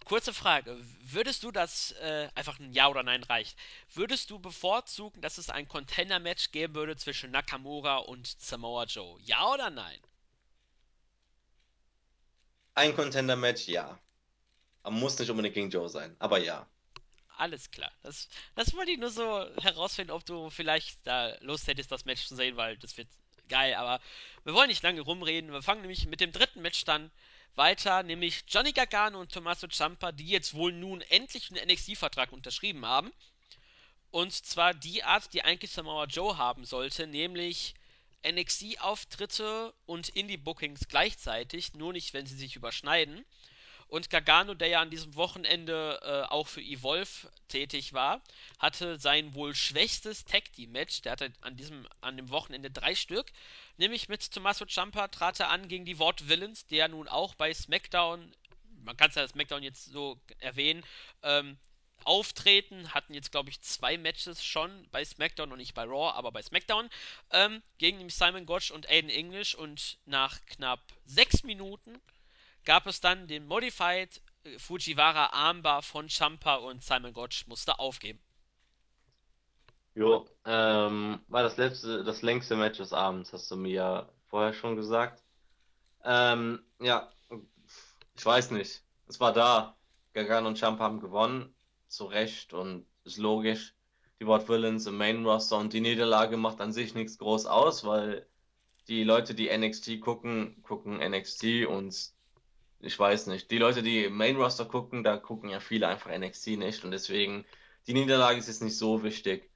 [0.05, 0.77] kurze Frage.
[1.01, 3.57] Würdest du das, äh, einfach ein Ja oder Nein reicht,
[3.93, 9.19] würdest du bevorzugen, dass es ein Contender-Match geben würde zwischen Nakamura und Samoa Joe?
[9.21, 9.99] Ja oder nein?
[12.73, 13.99] Ein Contender-Match, ja.
[14.83, 16.65] Aber muss nicht unbedingt gegen Joe sein, aber ja.
[17.37, 17.91] Alles klar.
[18.03, 22.25] Das, das wollte ich nur so herausfinden, ob du vielleicht da Lust hättest, das Match
[22.25, 23.07] zu sehen, weil das wird
[23.49, 23.73] geil.
[23.75, 23.99] Aber
[24.43, 25.51] wir wollen nicht lange rumreden.
[25.51, 27.11] Wir fangen nämlich mit dem dritten Match dann
[27.55, 32.85] weiter, nämlich Johnny Gargano und Tommaso Ciampa, die jetzt wohl nun endlich einen NXT-Vertrag unterschrieben
[32.85, 33.11] haben.
[34.09, 37.75] Und zwar die Art, die eigentlich Samoa Joe haben sollte, nämlich
[38.25, 43.25] NXT-Auftritte und Indie-Bookings gleichzeitig, nur nicht, wenn sie sich überschneiden.
[43.91, 48.21] Und Gargano, der ja an diesem Wochenende äh, auch für Evolve tätig war,
[48.57, 51.01] hatte sein wohl schwächstes Tag Team Match.
[51.01, 53.33] Der hatte an diesem an dem Wochenende drei Stück,
[53.75, 57.53] nämlich mit Tommaso Ciampa trat er an gegen die Ward Villains, der nun auch bei
[57.53, 58.33] SmackDown,
[58.85, 60.85] man kann es ja SmackDown jetzt so erwähnen,
[61.21, 61.57] ähm,
[62.05, 66.31] auftreten, hatten jetzt glaube ich zwei Matches schon bei SmackDown und nicht bei Raw, aber
[66.31, 66.89] bei SmackDown
[67.31, 69.53] ähm, gegen Simon Gotch und Aiden English.
[69.53, 71.99] Und nach knapp sechs Minuten
[72.65, 78.19] gab es dann den Modified äh, Fujiwara Armbar von Champa und Simon Gotch musste aufgeben.
[79.93, 84.53] Jo, ähm, war das letzte, das längste Match des Abends, hast du mir ja vorher
[84.53, 85.21] schon gesagt.
[86.03, 87.11] Ähm, ja,
[88.15, 88.83] ich weiß nicht.
[89.07, 89.77] Es war da.
[90.13, 91.53] Gargano und Ciampa haben gewonnen.
[91.87, 93.75] Zu Recht und ist logisch.
[94.19, 97.83] Die Ward Villains im Main Roster und die Niederlage macht an sich nichts groß aus,
[97.83, 98.27] weil
[98.87, 102.13] die Leute, die NXT gucken, gucken NXT und
[102.81, 103.51] ich weiß nicht.
[103.51, 107.45] Die Leute, die Main Roster gucken, da gucken ja viele einfach NXT nicht und deswegen,
[107.87, 109.49] die Niederlage ist jetzt nicht so wichtig.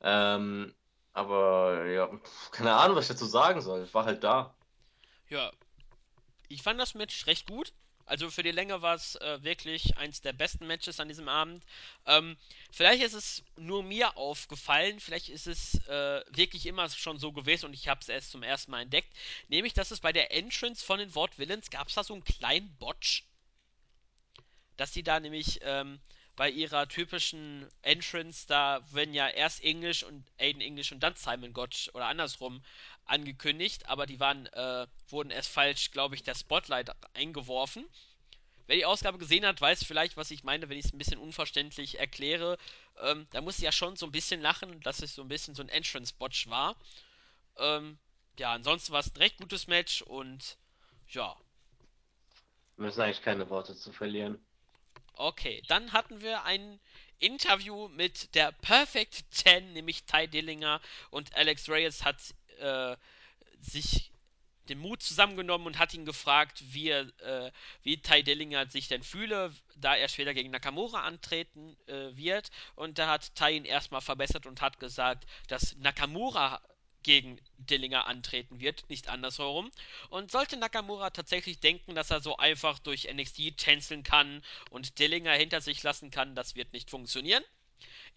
[0.00, 0.74] Ähm,
[1.12, 2.10] aber ja,
[2.52, 3.84] keine Ahnung, was ich dazu sagen soll.
[3.84, 4.54] Ich war halt da.
[5.28, 5.50] Ja,
[6.48, 7.72] ich fand das Match recht gut.
[8.08, 11.64] Also für die Länge war es äh, wirklich eins der besten Matches an diesem Abend.
[12.06, 12.36] Ähm,
[12.72, 17.66] vielleicht ist es nur mir aufgefallen, vielleicht ist es äh, wirklich immer schon so gewesen
[17.66, 19.14] und ich habe es erst zum ersten Mal entdeckt.
[19.48, 22.24] Nämlich, dass es bei der Entrance von den Wort Villains gab es da so einen
[22.24, 23.24] kleinen Botch
[24.78, 26.00] dass sie da nämlich ähm,
[26.36, 31.52] bei ihrer typischen Entrance, da werden ja erst English und Aiden English und dann Simon
[31.52, 32.62] Gotch oder andersrum
[33.08, 37.86] angekündigt, aber die waren, äh, wurden erst falsch, glaube ich, der Spotlight eingeworfen.
[38.66, 41.18] Wer die Ausgabe gesehen hat, weiß vielleicht, was ich meine, wenn ich es ein bisschen
[41.18, 42.58] unverständlich erkläre.
[43.00, 45.54] Ähm, da muss ich ja schon so ein bisschen lachen, dass es so ein bisschen
[45.54, 46.76] so ein Entrance-Botch war.
[47.58, 47.98] Ähm,
[48.38, 50.58] ja, ansonsten war es ein recht gutes Match und
[51.08, 51.36] ja,
[52.76, 54.38] Wir müssen eigentlich keine Worte zu verlieren.
[55.14, 56.80] Okay, dann hatten wir ein
[57.18, 62.16] Interview mit der Perfect Ten, nämlich Ty Dillinger und Alex Reyes hat
[62.58, 62.96] äh,
[63.60, 64.12] sich
[64.68, 67.50] den Mut zusammengenommen und hat ihn gefragt, wie, er, äh,
[67.82, 72.50] wie Ty Dillinger sich denn fühle, da er später gegen Nakamura antreten äh, wird.
[72.74, 76.60] Und da hat Ty ihn erstmal verbessert und hat gesagt, dass Nakamura
[77.02, 79.70] gegen Dillinger antreten wird, nicht andersherum.
[80.10, 85.32] Und sollte Nakamura tatsächlich denken, dass er so einfach durch NXT tänzeln kann und Dillinger
[85.32, 87.44] hinter sich lassen kann, das wird nicht funktionieren.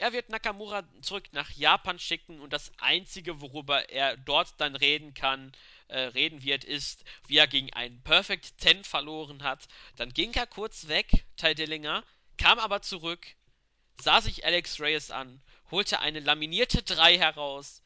[0.01, 5.13] Er wird Nakamura zurück nach Japan schicken und das Einzige, worüber er dort dann reden
[5.13, 5.51] kann,
[5.89, 9.67] äh, reden wird, ist, wie er gegen einen Perfect Ten verloren hat.
[9.97, 12.03] Dann ging er kurz weg, Ty Dillinger,
[12.39, 13.27] kam aber zurück,
[14.01, 17.83] sah sich Alex Reyes an, holte eine laminierte 3 heraus,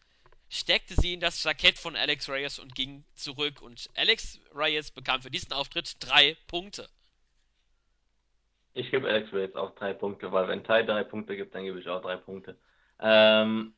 [0.49, 3.61] steckte sie in das Jackett von Alex Reyes und ging zurück.
[3.61, 6.89] Und Alex Reyes bekam für diesen Auftritt drei Punkte.
[8.75, 11.79] Ich gebe Alex Reyes auch drei Punkte, weil wenn Ty drei Punkte gibt, dann gebe
[11.79, 12.57] ich auch drei Punkte.
[12.99, 13.73] Ähm,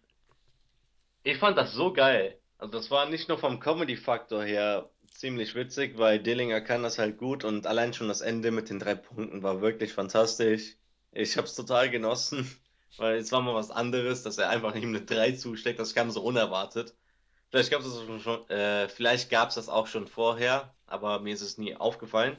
[1.23, 2.39] ich fand das so geil.
[2.57, 7.19] Also das war nicht nur vom Comedy-Faktor her ziemlich witzig, weil Dillinger kann das halt
[7.19, 10.75] gut und allein schon das Ende mit den drei Punkten war wirklich fantastisch.
[11.11, 12.49] Ich habe es total genossen,
[12.97, 15.79] weil es war mal was anderes, dass er einfach ihm eine 3 zusteckt.
[15.79, 16.95] Das kam so unerwartet.
[17.51, 21.41] Vielleicht gab es das äh, vielleicht gab es das auch schon vorher, aber mir ist
[21.41, 22.37] es nie aufgefallen.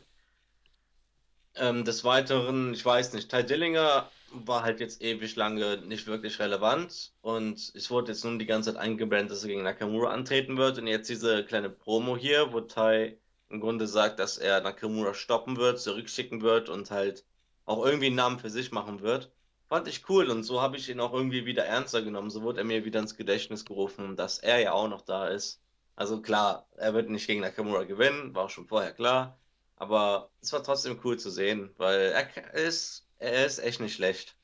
[1.57, 6.39] Ähm, des Weiteren, ich weiß nicht, Ty Dillinger war halt jetzt ewig lange nicht wirklich
[6.39, 10.57] relevant und es wurde jetzt nun die ganze Zeit eingeblendet, dass er gegen Nakamura antreten
[10.57, 15.15] wird und jetzt diese kleine Promo hier, wo Ty im Grunde sagt, dass er Nakamura
[15.15, 17.25] stoppen wird, zurückschicken wird und halt
[17.65, 19.31] auch irgendwie einen Namen für sich machen wird.
[19.69, 22.31] Fand ich cool und so habe ich ihn auch irgendwie wieder ernster genommen.
[22.31, 25.61] So wurde er mir wieder ins Gedächtnis gerufen, dass er ja auch noch da ist.
[25.97, 29.39] Also klar, er wird nicht gegen Nakamura gewinnen, war auch schon vorher klar.
[29.79, 34.37] Aber es war trotzdem cool zu sehen, weil er ist, er ist echt nicht schlecht.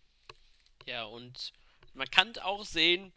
[0.87, 1.53] Ja, und
[1.95, 3.13] man kann auch sehen,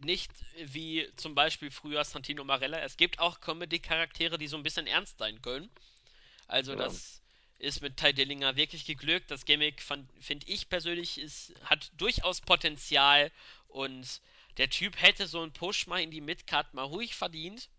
[0.00, 4.86] nicht wie zum Beispiel früher Santino Marella, es gibt auch Comedy-Charaktere, die so ein bisschen
[4.86, 5.70] ernst sein können.
[6.48, 6.76] Also Ja.
[6.76, 7.22] das
[7.58, 9.30] ist mit Ty Dillinger wirklich geglückt.
[9.30, 13.30] Das Gimmick, finde ich persönlich, ist, hat durchaus Potenzial
[13.68, 14.20] und
[14.58, 17.70] der Typ hätte so einen Push mal in die Midcard mal ruhig verdient.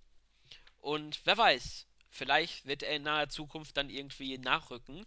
[0.79, 5.05] Und wer weiß, vielleicht wird er in naher Zukunft dann irgendwie nachrücken.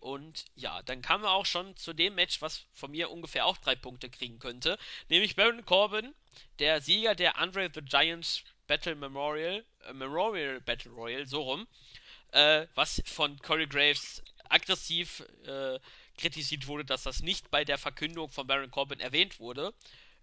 [0.00, 3.56] Und ja, dann kamen wir auch schon zu dem Match, was von mir ungefähr auch
[3.56, 4.78] drei Punkte kriegen könnte.
[5.08, 6.14] Nämlich Baron Corbin,
[6.58, 11.66] der Sieger der Andre the Giant Battle Memorial, äh, Memorial Battle Royal, so rum,
[12.32, 15.78] äh, was von Corey Graves aggressiv äh,
[16.16, 19.72] kritisiert wurde, dass das nicht bei der Verkündung von Baron Corbin erwähnt wurde.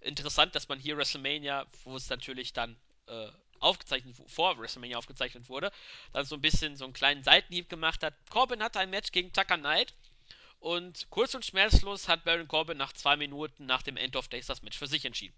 [0.02, 3.30] Interessant, dass man hier WrestleMania, wo es natürlich dann äh,
[3.66, 5.72] aufgezeichnet, vor WrestleMania aufgezeichnet wurde,
[6.14, 8.14] dann so ein bisschen so einen kleinen Seitenhieb gemacht hat.
[8.30, 9.94] Corbin hatte ein Match gegen Tucker Knight
[10.60, 14.48] und kurz und schmerzlos hat Baron Corbin nach zwei Minuten nach dem End of Days
[14.48, 15.36] das Match für sich entschieden.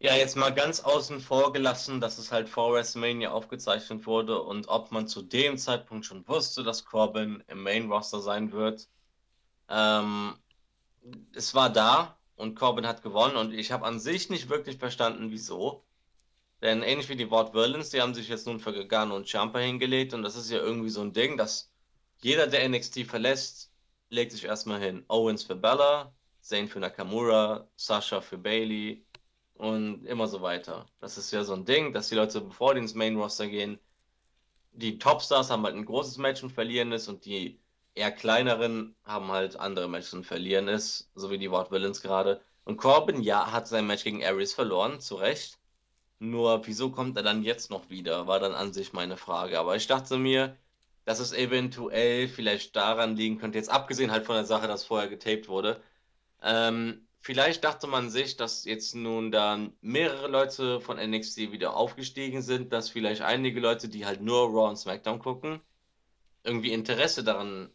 [0.00, 4.68] Ja, jetzt mal ganz außen vor gelassen, dass es halt vor WrestleMania aufgezeichnet wurde und
[4.68, 8.86] ob man zu dem Zeitpunkt schon wusste, dass Corbin im Main Roster sein wird.
[9.70, 10.36] Ähm,
[11.32, 15.30] es war da und Corbin hat gewonnen und ich habe an sich nicht wirklich verstanden,
[15.30, 15.82] wieso.
[16.64, 19.60] Denn ähnlich wie die Ward Villains, die haben sich jetzt nun für Gargano und Ciampa
[19.60, 21.70] hingelegt und das ist ja irgendwie so ein Ding, dass
[22.22, 23.70] jeder, der NXT verlässt,
[24.08, 25.04] legt sich erstmal hin.
[25.08, 29.04] Owens für Bella, Zayn für Nakamura, Sasha für Bailey,
[29.54, 30.86] und immer so weiter.
[31.00, 33.78] Das ist ja so ein Ding, dass die Leute, bevor die ins Main Roster gehen,
[34.72, 37.60] die Topstars haben halt ein großes Match und verlieren es und die
[37.94, 42.42] eher kleineren haben halt andere Matches und verlieren es, so wie die Ward Villains gerade.
[42.64, 45.58] Und Corbin, ja, hat sein Match gegen Aries verloren, zu Recht.
[46.30, 49.58] Nur, wieso kommt er dann jetzt noch wieder, war dann an sich meine Frage.
[49.58, 50.56] Aber ich dachte mir,
[51.04, 55.08] dass es eventuell vielleicht daran liegen könnte, jetzt abgesehen halt von der Sache, dass vorher
[55.08, 55.80] getaped wurde,
[56.42, 62.42] ähm, Vielleicht dachte man sich, dass jetzt nun dann mehrere Leute von NXT wieder aufgestiegen
[62.42, 65.60] sind, dass vielleicht einige Leute, die halt nur Raw und SmackDown gucken,
[66.44, 67.70] irgendwie Interesse daran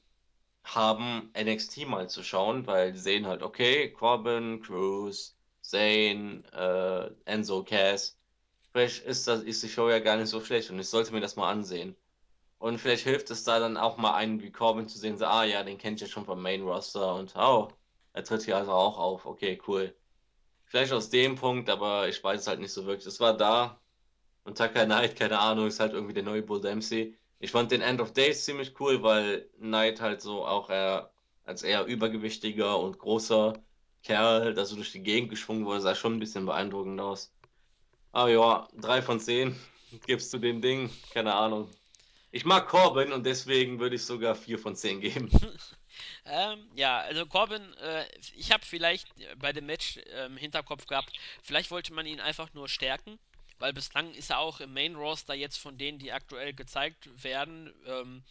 [0.63, 7.63] haben, NXT mal zu schauen, weil die sehen halt, okay, Corbin, Cruz, Zane, äh, Enzo,
[7.63, 8.18] Cass,
[8.71, 11.21] vielleicht ist, das, ist die Show ja gar nicht so schlecht und ich sollte mir
[11.21, 11.95] das mal ansehen.
[12.59, 15.45] Und vielleicht hilft es da dann auch mal einen wie Corbin zu sehen, so, ah
[15.45, 17.69] ja, den kennt ihr schon vom Main Roster und oh,
[18.13, 19.25] er tritt hier also auch auf.
[19.25, 19.95] Okay, cool.
[20.65, 23.07] Vielleicht aus dem Punkt, aber ich weiß es halt nicht so wirklich.
[23.07, 23.79] Es war da.
[24.43, 27.17] Und Tucker Knight, keine Ahnung, ist halt irgendwie der neue Bull Dempsey.
[27.39, 31.11] Ich fand den End of Days ziemlich cool, weil Knight halt so auch eher
[31.45, 33.53] als eher übergewichtiger und großer
[34.03, 37.33] Kerl, der so durch die Gegend geschwungen wurde, sah schon ein bisschen beeindruckend aus.
[38.11, 39.55] Aber ja, drei von zehn
[40.05, 41.69] gibst du dem Ding, keine Ahnung.
[42.31, 45.29] Ich mag Corbin und deswegen würde ich sogar vier von zehn geben.
[46.25, 51.11] Ähm, ja, also Corbin, äh, ich habe vielleicht bei dem Match äh, im Hinterkopf gehabt,
[51.41, 53.19] vielleicht wollte man ihn einfach nur stärken,
[53.57, 57.73] weil bislang ist er auch im Main Roster jetzt von denen, die aktuell gezeigt werden,
[57.85, 58.23] ähm,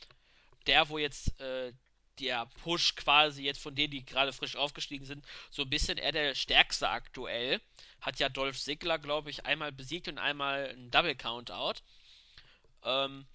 [0.66, 1.72] der, wo jetzt äh,
[2.20, 6.12] der Push quasi jetzt von denen, die gerade frisch aufgestiegen sind, so ein bisschen eher
[6.12, 7.60] der stärkste aktuell.
[8.00, 11.80] Hat ja Dolph Ziggler, glaube ich, einmal besiegt und einmal einen Double Countout.
[12.84, 13.26] Ähm,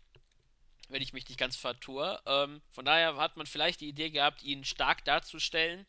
[0.90, 2.22] wenn ich mich nicht ganz vertue.
[2.26, 5.86] Ähm, von daher hat man vielleicht die Idee gehabt, ihn stark darzustellen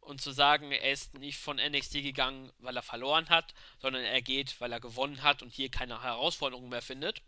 [0.00, 4.22] und zu sagen, er ist nicht von NXT gegangen, weil er verloren hat, sondern er
[4.22, 7.22] geht, weil er gewonnen hat und hier keine Herausforderungen mehr findet.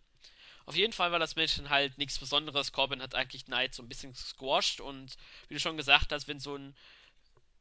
[0.66, 2.72] Auf jeden Fall war das Match halt nichts Besonderes.
[2.72, 5.16] Corbin hat eigentlich Knight so ein bisschen squashed und
[5.48, 6.74] wie du schon gesagt hast, wenn so ein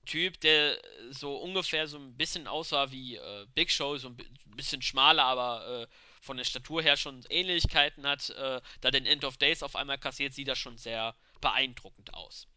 [0.05, 0.79] Typ, der
[1.11, 4.17] so ungefähr so ein bisschen aussah wie äh, Big Show, so ein
[4.55, 5.87] bisschen schmaler, aber äh,
[6.21, 9.99] von der Statur her schon Ähnlichkeiten hat, äh, da den End of Days auf einmal
[9.99, 12.47] kassiert, sieht das schon sehr beeindruckend aus.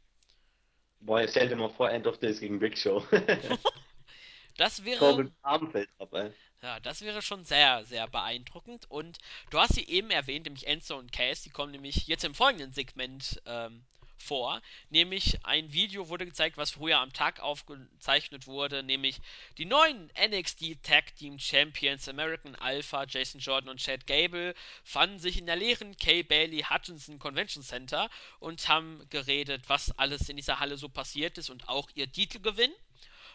[1.01, 3.07] Boah, jetzt stell dir mal vor, End of Days gegen Big Show.
[4.57, 4.99] das wäre.
[4.99, 6.33] Corbin Armfeld ab, ey.
[6.63, 8.91] Ja, das wäre schon sehr, sehr beeindruckend.
[8.91, 9.19] Und
[9.51, 12.73] du hast sie eben erwähnt, nämlich Enzo und Case, die kommen nämlich jetzt im folgenden
[12.73, 13.85] Segment ähm,
[14.17, 14.63] vor.
[14.91, 19.21] Nämlich ein Video wurde gezeigt, was früher am Tag aufgezeichnet wurde, nämlich
[19.59, 25.39] die neuen NXT Tag Team Champions American Alpha, Jason Jordan und Chad Gable fanden sich
[25.39, 28.09] in der leeren Kay Bailey Hutchinson Convention Center
[28.41, 32.73] und haben geredet, was alles in dieser Halle so passiert ist und auch ihr Titelgewinn.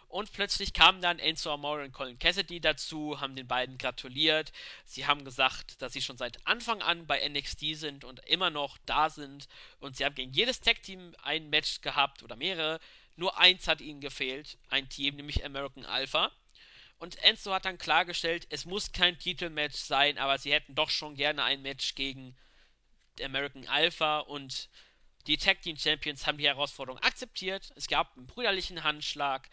[0.10, 4.52] Und plötzlich kamen dann Enzo Amore und Colin Cassidy dazu, haben den beiden gratuliert.
[4.84, 8.80] Sie haben gesagt, dass sie schon seit Anfang an bei NXT sind und immer noch
[8.88, 9.48] da sind.
[9.80, 12.80] Und sie haben gegen jedes Tag-Team ein Match gehabt oder mehrere.
[13.18, 16.32] Nur eins hat ihnen gefehlt, ein Team, nämlich American Alpha.
[16.98, 21.16] Und Enzo hat dann klargestellt, es muss kein Titelmatch sein, aber sie hätten doch schon
[21.16, 22.36] gerne ein Match gegen
[23.22, 24.70] American Alpha und
[25.28, 27.72] die Tag Team Champions haben die Herausforderung akzeptiert.
[27.76, 29.50] Es gab einen brüderlichen Handschlag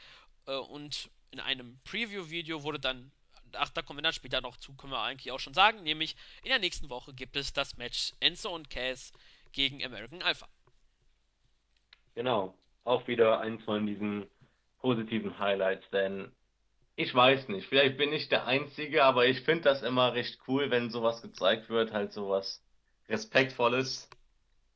[0.53, 3.11] und in einem Preview-Video wurde dann,
[3.53, 6.17] ach, da kommen wir dann später noch zu, können wir eigentlich auch schon sagen, nämlich
[6.43, 9.13] in der nächsten Woche gibt es das Match Enzo und Cass
[9.53, 10.49] gegen American Alpha.
[12.15, 12.57] Genau.
[12.85, 14.27] Auch wieder eins von diesen
[14.79, 16.33] positiven Highlights, denn
[16.95, 20.71] ich weiß nicht, vielleicht bin ich der Einzige, aber ich finde das immer recht cool,
[20.71, 22.65] wenn sowas gezeigt wird, halt sowas
[23.09, 24.09] Respektvolles.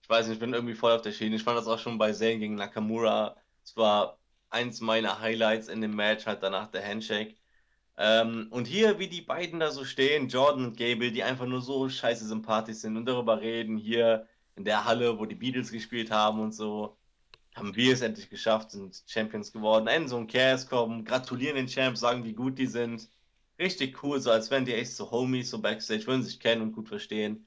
[0.03, 1.37] Ich weiß nicht, ich bin irgendwie voll auf der Schiene.
[1.37, 3.37] Ich fand das auch schon bei Zayn gegen Nakamura.
[3.65, 4.20] Es war
[4.51, 7.37] eins meiner Highlights in dem Match, halt danach der Handshake.
[7.97, 11.61] Ähm, und hier, wie die beiden da so stehen, Jordan und Gable, die einfach nur
[11.61, 14.27] so scheiße sympathisch sind und darüber reden, hier
[14.57, 16.97] in der Halle, wo die Beatles gespielt haben und so,
[17.55, 19.87] haben wir es endlich geschafft, sind Champions geworden.
[19.87, 23.09] Enzo und Cass kommen, gratulieren den Champs, sagen, wie gut die sind.
[23.59, 26.73] Richtig cool, so als wären die echt so Homies, so Backstage, würden sich kennen und
[26.73, 27.47] gut verstehen.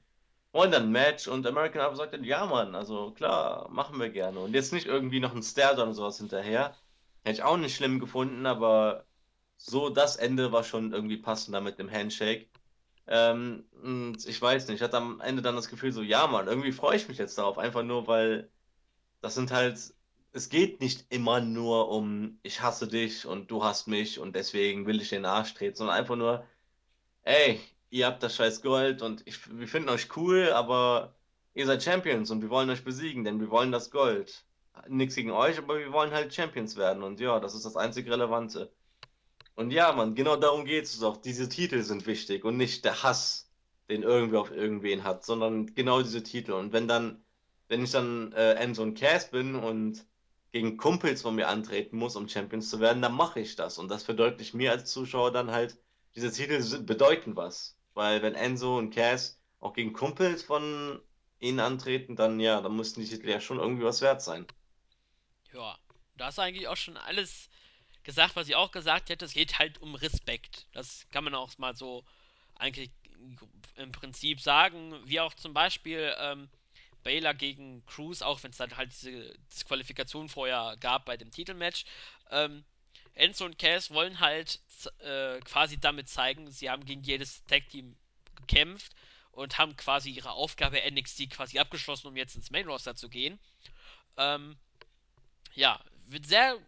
[0.52, 4.10] Wollen dann ein Match und American Alpha sagt dann, ja Mann, also klar, machen wir
[4.10, 4.38] gerne.
[4.40, 6.76] Und jetzt nicht irgendwie noch ein Stare oder sowas hinterher.
[7.24, 9.06] Hätte ich auch nicht schlimm gefunden, aber
[9.56, 12.48] so das Ende war schon irgendwie passender mit dem Handshake.
[13.06, 16.48] Ähm, und ich weiß nicht, ich hatte am Ende dann das Gefühl so, ja Mann,
[16.48, 18.50] irgendwie freue ich mich jetzt darauf, einfach nur, weil
[19.22, 19.78] das sind halt,
[20.32, 24.86] es geht nicht immer nur um, ich hasse dich und du hasst mich und deswegen
[24.86, 26.46] will ich den Arsch treten, sondern einfach nur,
[27.24, 27.60] ey,
[27.90, 31.14] ihr habt das scheiß Gold und ich, wir finden euch cool, aber
[31.54, 34.44] ihr seid Champions und wir wollen euch besiegen, denn wir wollen das Gold.
[34.88, 38.08] Nichts gegen euch, aber wir wollen halt Champions werden und ja, das ist das einzig
[38.08, 38.72] Relevante.
[39.54, 41.16] Und ja, Mann, genau darum geht es auch.
[41.16, 43.50] Diese Titel sind wichtig und nicht der Hass,
[43.88, 46.52] den irgendwer auf irgendwen hat, sondern genau diese Titel.
[46.52, 47.24] Und wenn dann,
[47.68, 50.04] wenn ich dann äh, Enzo und Cass bin und
[50.52, 53.78] gegen Kumpels von mir antreten muss, um Champions zu werden, dann mache ich das.
[53.78, 55.78] Und das verdeutlicht mir als Zuschauer dann halt,
[56.16, 57.76] diese Titel bedeuten was.
[57.94, 61.00] Weil wenn Enzo und Cass auch gegen Kumpels von
[61.38, 64.46] ihnen antreten, dann ja, dann müssten die Titel ja schon irgendwie was wert sein.
[65.54, 65.78] Ja,
[66.16, 67.48] da ist eigentlich auch schon alles
[68.02, 69.24] gesagt, was ich auch gesagt hätte.
[69.24, 70.66] Es geht halt um Respekt.
[70.72, 72.04] Das kann man auch mal so
[72.56, 72.90] eigentlich
[73.76, 75.00] im Prinzip sagen.
[75.06, 76.48] Wie auch zum Beispiel ähm,
[77.04, 81.84] Baylor gegen Cruz, auch wenn es dann halt diese Disqualifikation vorher gab bei dem Titelmatch.
[82.30, 82.64] Ähm,
[83.14, 84.58] Enzo und Cass wollen halt
[84.98, 87.96] äh, quasi damit zeigen, sie haben gegen jedes Tag-Team
[88.34, 88.92] gekämpft
[89.30, 93.38] und haben quasi ihre Aufgabe NXT quasi abgeschlossen, um jetzt ins Main Roster zu gehen.
[94.16, 94.56] Ähm,
[95.54, 96.58] ja, wird sehr,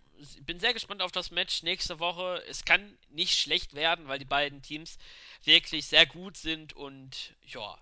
[0.43, 2.43] bin sehr gespannt auf das Match nächste Woche.
[2.49, 4.99] Es kann nicht schlecht werden, weil die beiden Teams
[5.45, 7.79] wirklich sehr gut sind und ja,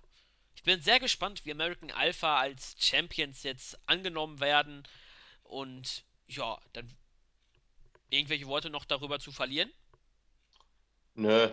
[0.55, 4.83] ich bin sehr gespannt, wie American Alpha als Champions jetzt angenommen werden
[5.43, 6.91] und ja, dann
[8.09, 9.71] irgendwelche Worte noch darüber zu verlieren.
[11.15, 11.49] Nö,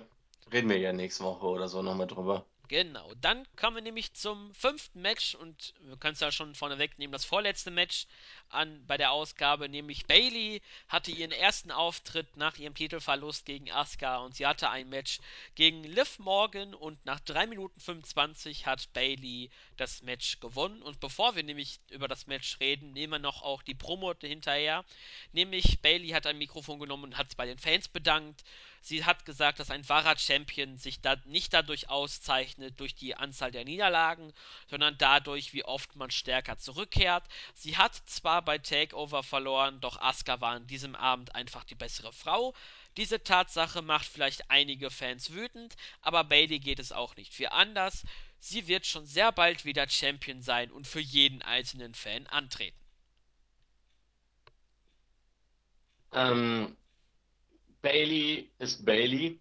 [0.52, 2.46] reden wir ja nächste Woche oder so nochmal drüber.
[2.72, 6.98] Genau, dann kommen wir nämlich zum fünften Match und wir können es ja schon vorneweg
[6.98, 8.06] nehmen, das vorletzte Match
[8.48, 14.20] an bei der Ausgabe, nämlich Bailey hatte ihren ersten Auftritt nach ihrem Titelverlust gegen Asuka
[14.20, 15.20] und sie hatte ein Match
[15.54, 20.80] gegen Liv Morgan und nach 3 Minuten 25 hat Bailey das Match gewonnen.
[20.80, 24.82] Und bevor wir nämlich über das Match reden, nehmen wir noch auch die Promo hinterher,
[25.32, 28.44] nämlich Bailey hat ein Mikrofon genommen und hat sich bei den Fans bedankt
[28.84, 33.52] Sie hat gesagt, dass ein wahrer Champion sich da nicht dadurch auszeichnet durch die Anzahl
[33.52, 34.32] der Niederlagen,
[34.66, 37.22] sondern dadurch, wie oft man stärker zurückkehrt.
[37.54, 42.12] Sie hat zwar bei Takeover verloren, doch Asuka war an diesem Abend einfach die bessere
[42.12, 42.54] Frau.
[42.96, 48.02] Diese Tatsache macht vielleicht einige Fans wütend, aber Bailey geht es auch nicht viel anders.
[48.40, 52.76] Sie wird schon sehr bald wieder Champion sein und für jeden einzelnen Fan antreten.
[56.10, 56.76] Ähm,
[57.82, 59.40] Bailey ist Bailey.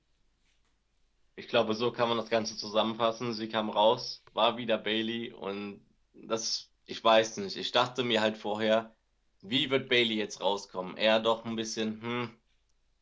[1.36, 3.34] Ich glaube, so kann man das Ganze zusammenfassen.
[3.34, 5.82] Sie kam raus, war wieder Bailey und
[6.14, 7.56] das, ich weiß nicht.
[7.58, 8.96] Ich dachte mir halt vorher,
[9.42, 10.98] wie wird Bailey jetzt rauskommen?
[10.98, 12.38] Eher doch ein bisschen, hm.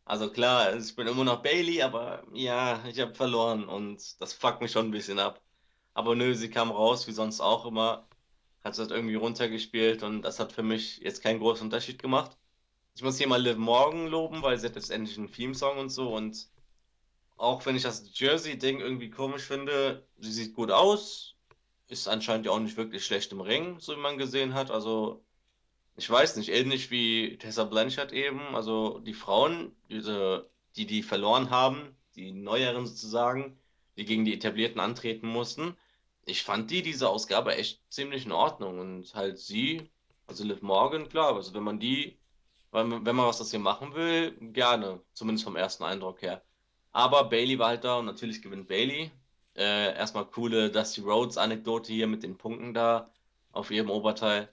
[0.05, 4.61] Also klar, ich bin immer noch Bailey, aber ja, ich habe verloren und das fuckt
[4.61, 5.41] mich schon ein bisschen ab.
[5.93, 8.07] Aber nö, sie kam raus, wie sonst auch immer,
[8.63, 12.37] hat es halt irgendwie runtergespielt und das hat für mich jetzt keinen großen Unterschied gemacht.
[12.99, 15.87] Ich muss hier mal Liv Morgan loben, weil sie hat jetzt endlich einen Theme-Song und
[15.87, 16.13] so.
[16.13, 16.49] Und
[17.37, 21.35] auch wenn ich das Jersey-Ding irgendwie komisch finde, sie sieht gut aus.
[21.87, 24.69] Ist anscheinend ja auch nicht wirklich schlecht im Ring, so wie man gesehen hat.
[24.69, 25.23] Also,
[25.95, 28.53] ich weiß nicht, ähnlich wie Tessa Blanchard eben.
[28.53, 33.57] Also, die Frauen, diese, die die verloren haben, die Neueren sozusagen,
[33.95, 35.77] die gegen die Etablierten antreten mussten.
[36.25, 38.77] Ich fand die, diese Ausgabe echt ziemlich in Ordnung.
[38.77, 39.89] Und halt sie,
[40.27, 42.18] also Liv Morgan, klar, also wenn man die
[42.71, 45.01] weil, wenn man was das hier machen will, gerne.
[45.13, 46.43] Zumindest vom ersten Eindruck her.
[46.91, 49.11] Aber Bailey war halt da und natürlich gewinnt Bailey.
[49.55, 53.11] Äh, erstmal coole Dusty Rhodes Anekdote hier mit den Punkten da
[53.51, 54.49] auf ihrem Oberteil.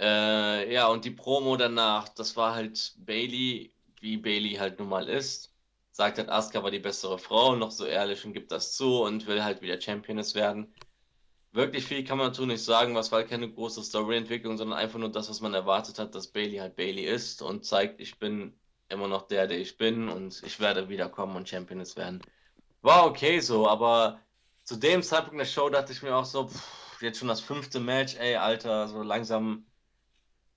[0.00, 5.08] Äh, ja, und die Promo danach, das war halt Bailey, wie Bailey halt nun mal
[5.08, 5.52] ist.
[5.92, 9.26] Sagt halt, Asuka war die bessere Frau, noch so ehrlich und gibt das zu und
[9.26, 10.74] will halt wieder Championess werden
[11.56, 14.98] Wirklich viel kann man dazu nicht sagen, was war halt keine große Storyentwicklung, sondern einfach
[14.98, 18.52] nur das, was man erwartet hat, dass Bailey halt Bailey ist und zeigt, ich bin
[18.90, 22.20] immer noch der, der ich bin und ich werde wiederkommen und Championess werden.
[22.82, 24.20] War okay so, aber
[24.64, 27.80] zu dem Zeitpunkt der Show dachte ich mir auch so, pff, jetzt schon das fünfte
[27.80, 29.64] Match, ey, Alter, so langsam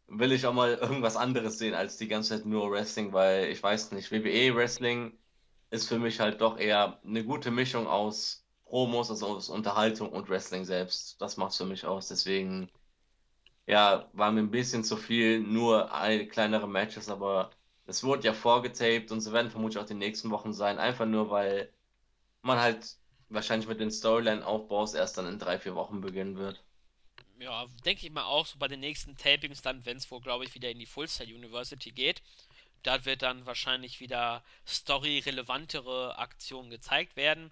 [0.07, 3.63] will ich auch mal irgendwas anderes sehen als die ganze Zeit nur Wrestling, weil ich
[3.63, 5.17] weiß nicht, WWE Wrestling
[5.69, 10.29] ist für mich halt doch eher eine gute Mischung aus Promos, also aus Unterhaltung und
[10.29, 11.19] Wrestling selbst.
[11.21, 12.07] Das macht's für mich aus.
[12.07, 12.69] Deswegen,
[13.67, 17.51] ja, war mir ein bisschen zu viel, nur ein, kleinere Matches, aber
[17.85, 21.29] es wurde ja vorgetaped und so werden vermutlich auch die nächsten Wochen sein, einfach nur
[21.31, 21.73] weil
[22.43, 22.97] man halt
[23.29, 26.63] wahrscheinlich mit den Storyline-Aufbaus erst dann in drei, vier Wochen beginnen wird.
[27.39, 30.43] Ja, denke ich mal auch so bei den nächsten Tapings dann, wenn es wohl, glaube
[30.45, 32.21] ich, wieder in die Full Sail University geht.
[32.83, 37.51] Da wird dann wahrscheinlich wieder story-relevantere Aktionen gezeigt werden.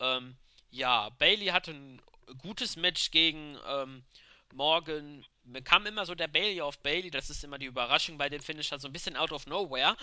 [0.00, 0.36] Ähm,
[0.70, 2.02] ja, Bailey hatte ein
[2.38, 4.04] gutes Match gegen ähm,
[4.52, 5.24] Morgan.
[5.44, 8.40] Mir kam immer so der Bailey auf Bailey, das ist immer die Überraschung bei den
[8.40, 9.96] Finishern, so ein bisschen out of nowhere.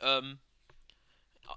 [0.00, 0.38] Ähm,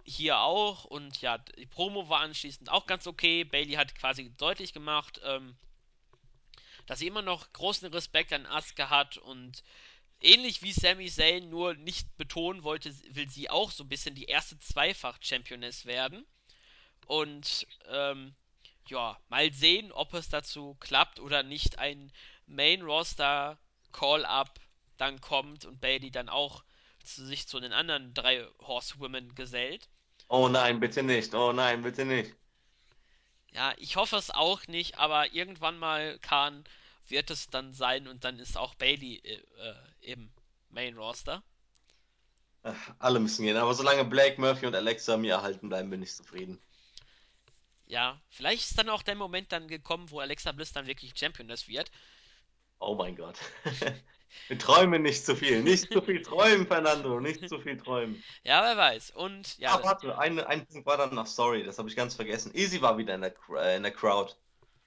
[0.03, 3.43] hier auch und ja, die Promo war anschließend auch ganz okay.
[3.43, 5.55] Bailey hat quasi deutlich gemacht, ähm,
[6.85, 9.63] dass sie immer noch großen Respekt an Asuka hat und
[10.19, 14.25] ähnlich wie Sami Zayn nur nicht betonen wollte, will sie auch so ein bisschen die
[14.25, 16.25] erste Zweifach-Championess werden.
[17.07, 18.33] Und ähm,
[18.87, 22.11] ja, mal sehen, ob es dazu klappt oder nicht ein
[22.47, 23.57] Main-Roster
[23.91, 24.59] Call-Up
[24.97, 26.63] dann kommt und Bailey dann auch
[27.03, 29.89] zu sich zu den anderen drei Horsewomen gesellt.
[30.27, 31.33] Oh nein, bitte nicht.
[31.33, 32.35] Oh nein, bitte nicht.
[33.51, 36.63] Ja, ich hoffe es auch nicht, aber irgendwann mal kann,
[37.07, 40.31] wird es dann sein und dann ist auch Bailey äh, äh, im
[40.69, 41.43] Main Roster.
[42.63, 46.15] Ach, alle müssen gehen, aber solange Blake, Murphy und Alexa mir erhalten bleiben, bin ich
[46.15, 46.59] zufrieden.
[47.93, 51.67] Ja, vielleicht ist dann auch der Moment dann gekommen, wo Alexa Bliss dann wirklich Championess
[51.67, 51.91] wird.
[52.79, 53.37] Oh mein Gott.
[54.47, 55.61] Wir träumen nicht zu viel.
[55.61, 57.19] Nicht zu viel träumen, Fernando.
[57.19, 58.23] Nicht zu viel träumen.
[58.43, 59.11] Ja, wer weiß.
[59.11, 59.75] Und ja.
[59.75, 62.51] Ah, warte, ein, ein Punkt war dann noch, sorry, das habe ich ganz vergessen.
[62.55, 64.33] Easy war wieder in der, äh, in der Crowd.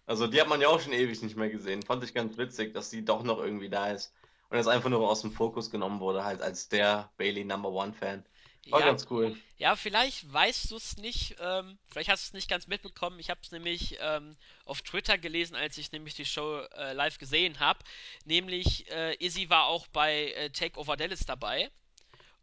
[0.06, 1.84] Also die hat man ja auch schon ewig nicht mehr gesehen.
[1.84, 4.12] Fand ich ganz witzig, dass sie doch noch irgendwie da ist.
[4.50, 7.92] Und jetzt einfach nur aus dem Fokus genommen wurde, halt als der Bailey Number One
[7.92, 8.26] Fan.
[8.70, 9.36] War ja, ganz cool.
[9.58, 13.18] Ja, vielleicht weißt du es nicht, ähm, vielleicht hast du es nicht ganz mitbekommen.
[13.20, 17.18] Ich habe es nämlich ähm, auf Twitter gelesen, als ich nämlich die Show äh, live
[17.18, 17.78] gesehen habe.
[18.24, 21.70] Nämlich, äh, Izzy war auch bei äh, Takeover Dallas dabei.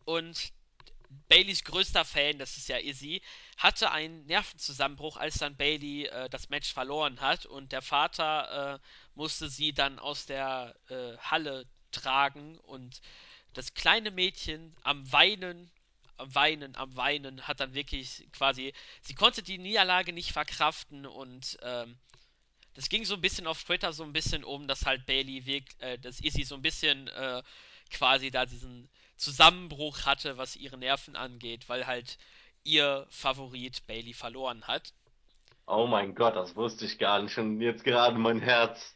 [0.06, 0.54] Und
[1.28, 3.22] Baileys größter Fan, das ist ja Izzy,
[3.58, 7.46] hatte einen Nervenzusammenbruch, als dann Bailey äh, das Match verloren hat.
[7.46, 13.02] Und der Vater äh, musste sie dann aus der äh, Halle tragen und
[13.54, 15.72] das kleine Mädchen am Weinen
[16.24, 21.58] am Weinen, am Weinen, hat dann wirklich quasi, sie konnte die Niederlage nicht verkraften und
[21.62, 21.98] ähm,
[22.74, 25.80] das ging so ein bisschen auf Twitter so ein bisschen um, dass halt Bailey, wirkt,
[25.82, 27.44] äh, dass Izzy so ein bisschen äh,
[27.92, 32.18] quasi da diesen Zusammenbruch hatte, was ihre Nerven angeht, weil halt
[32.64, 34.94] ihr Favorit Bailey verloren hat.
[35.68, 37.38] Oh mein Gott, das wusste ich gar nicht.
[37.38, 38.96] Und jetzt gerade mein Herz.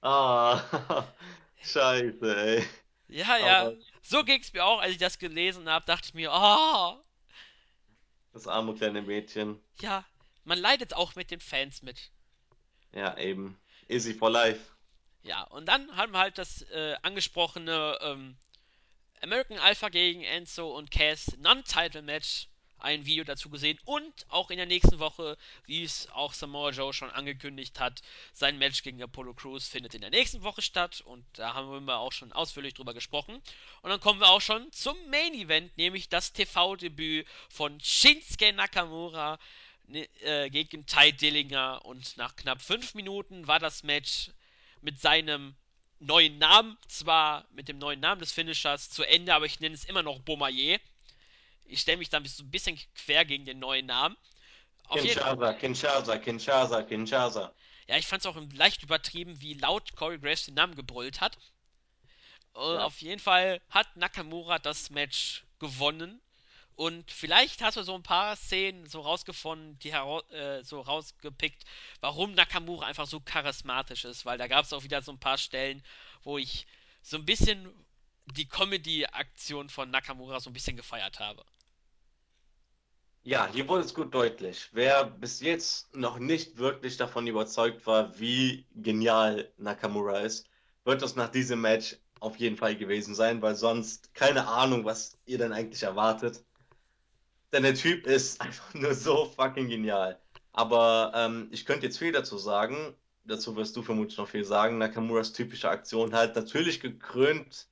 [0.00, 0.60] Ah,
[1.62, 2.66] scheiße, ey.
[3.08, 3.60] Ja, ja.
[3.60, 7.02] Aber So ging es mir auch, als ich das gelesen habe, dachte ich mir, oh,
[8.32, 9.62] das arme kleine Mädchen.
[9.80, 10.04] ja,
[10.44, 12.10] man leidet auch mit den Fans mit.
[12.92, 13.58] Ja, eben.
[13.88, 14.60] Easy for life.
[15.22, 18.36] Ja, und dann haben wir halt das äh, angesprochene ähm,
[19.22, 22.48] American Alpha gegen Enzo und Cass Non-Title-Match.
[22.82, 26.92] Ein Video dazu gesehen und auch in der nächsten Woche, wie es auch Samoa Joe
[26.92, 28.02] schon angekündigt hat,
[28.32, 31.98] sein Match gegen Apollo Crews findet in der nächsten Woche statt und da haben wir
[31.98, 33.40] auch schon ausführlich drüber gesprochen.
[33.82, 39.38] Und dann kommen wir auch schon zum Main Event, nämlich das TV-Debüt von Shinsuke Nakamura
[39.86, 44.30] ne, äh, gegen Ty Dillinger und nach knapp 5 Minuten war das Match
[44.80, 45.54] mit seinem
[46.00, 49.84] neuen Namen, zwar mit dem neuen Namen des Finishers zu Ende, aber ich nenne es
[49.84, 50.80] immer noch Bomaye.
[51.72, 54.16] Ich stelle mich da so ein bisschen quer gegen den neuen Namen.
[54.88, 57.54] Auf Kinshasa, Kinshasa, Kinshasa, Kinshasa.
[57.88, 61.36] Ja, ich fand es auch leicht übertrieben, wie laut Corey Graves den Namen gebrüllt hat.
[62.54, 62.84] Äh, Ja.
[62.84, 66.20] Auf jeden Fall hat Nakamura das Match gewonnen.
[66.74, 71.64] Und vielleicht hast du so ein paar Szenen so rausgefunden, die äh, so rausgepickt,
[72.00, 75.38] warum Nakamura einfach so charismatisch ist, weil da gab es auch wieder so ein paar
[75.38, 75.82] Stellen,
[76.22, 76.66] wo ich
[77.02, 77.68] so ein bisschen
[78.26, 81.44] die Comedy-Aktion von Nakamura so ein bisschen gefeiert habe.
[83.24, 84.68] Ja, hier wurde es gut deutlich.
[84.72, 90.48] Wer bis jetzt noch nicht wirklich davon überzeugt war, wie genial Nakamura ist,
[90.84, 95.18] wird es nach diesem Match auf jeden Fall gewesen sein, weil sonst keine Ahnung, was
[95.24, 96.44] ihr denn eigentlich erwartet.
[97.52, 100.20] Denn der Typ ist einfach nur so fucking genial.
[100.52, 102.94] Aber ähm, ich könnte jetzt viel dazu sagen.
[103.24, 107.68] dazu wirst du vermutlich noch viel sagen, Nakamuras typische Aktion halt natürlich gekrönt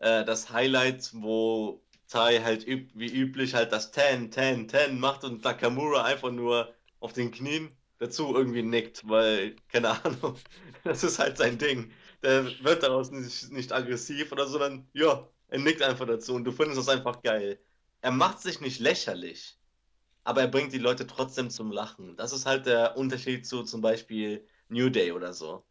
[0.00, 5.24] äh, das Highlight, wo Tai halt üb wie üblich halt das 10, 10, 10 macht
[5.24, 10.36] und Nakamura einfach nur auf den Knien dazu irgendwie nickt, weil, keine Ahnung,
[10.84, 11.92] das ist halt sein Ding.
[12.22, 16.44] Der wird daraus nicht, nicht aggressiv oder so, sondern ja, er nickt einfach dazu und
[16.44, 17.58] du findest das einfach geil.
[18.00, 19.58] Er macht sich nicht lächerlich,
[20.24, 22.16] aber er bringt die Leute trotzdem zum Lachen.
[22.16, 25.64] Das ist halt der Unterschied zu zum Beispiel New Day oder so.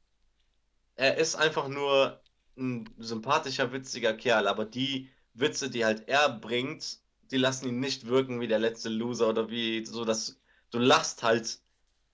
[0.96, 2.22] Er ist einfach nur
[2.58, 5.10] ein sympathischer, witziger Kerl, aber die
[5.40, 7.00] Witze, die halt er bringt,
[7.32, 10.40] die lassen ihn nicht wirken wie der letzte Loser oder wie so, dass
[10.72, 11.60] du lachst halt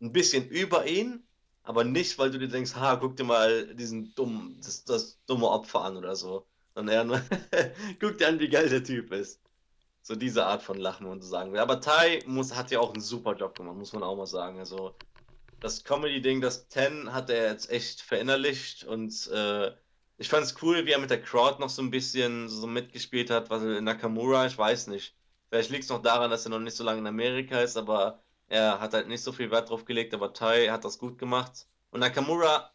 [0.02, 1.24] ein bisschen über ihn,
[1.64, 5.50] aber nicht, weil du dir denkst, ha, guck dir mal diesen dummen, das, das dumme
[5.50, 6.46] Opfer an oder so.
[6.76, 7.22] Sondern nur,
[8.00, 9.40] guck dir an, wie geil der Typ ist.
[10.02, 11.62] So diese Art von Lachen und so sagen wir.
[11.62, 14.60] Aber Tai muss, hat ja auch einen super Job gemacht, muss man auch mal sagen.
[14.60, 14.94] Also
[15.62, 19.72] das Comedy-Ding, das Ten hat er jetzt echt verinnerlicht und äh,
[20.18, 23.30] ich fand es cool, wie er mit der Crowd noch so ein bisschen so mitgespielt
[23.30, 25.16] hat, was Nakamura, ich weiß nicht.
[25.49, 28.22] Vielleicht liegt es noch daran, dass er noch nicht so lange in Amerika ist, aber
[28.47, 31.68] er hat halt nicht so viel Wert drauf gelegt, aber Tai hat das gut gemacht.
[31.91, 32.72] Und Nakamura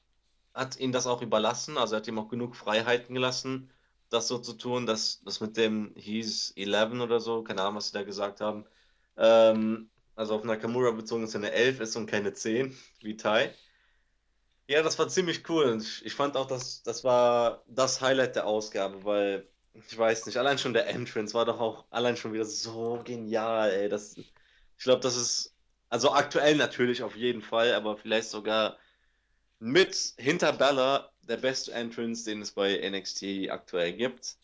[0.55, 3.71] hat ihn das auch überlassen, also er hat ihm auch genug Freiheiten gelassen,
[4.11, 7.89] das so zu tun, dass das mit dem hieß 11 oder so, keine Ahnung, was
[7.89, 8.65] sie da gesagt haben.
[9.17, 13.55] Ähm, also auf Nakamura bezogen, dass er eine 11 ist und keine 10, wie Tai.
[14.69, 15.65] Ja, das war ziemlich cool.
[15.65, 20.37] Und ich, fand auch, dass das war das Highlight der Ausgabe, weil ich weiß nicht,
[20.37, 23.89] allein schon der Entrance war doch auch allein schon wieder so genial, ey.
[23.89, 24.33] Das, ich
[24.79, 25.55] glaube, das ist
[25.89, 28.79] also aktuell natürlich auf jeden Fall, aber vielleicht sogar
[29.59, 34.37] mit hinter Bella der beste Entrance, den es bei NXT aktuell gibt.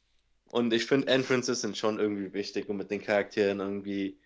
[0.47, 4.19] Und ich finde, Entrances sind schon irgendwie wichtig, um mit den Charakteren irgendwie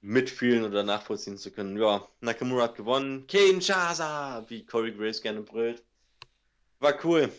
[0.00, 1.76] mitfühlen oder nachvollziehen zu können.
[1.76, 3.26] Ja, Nakamura hat gewonnen.
[3.26, 5.82] Kinshasa, wie Corey Grace gerne brüllt.
[6.80, 7.32] War cool.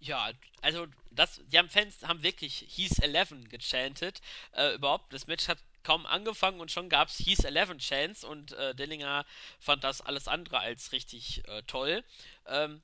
[0.00, 0.30] Ja,
[0.62, 4.20] also das, die haben Fans haben wirklich He's 11 gechantet.
[4.52, 8.52] Äh, überhaupt, das Match hat kaum angefangen und schon gab es He's 11 Chants und
[8.52, 9.24] äh, Dillinger
[9.58, 12.04] fand das alles andere als richtig äh, toll.
[12.46, 12.80] Ähm,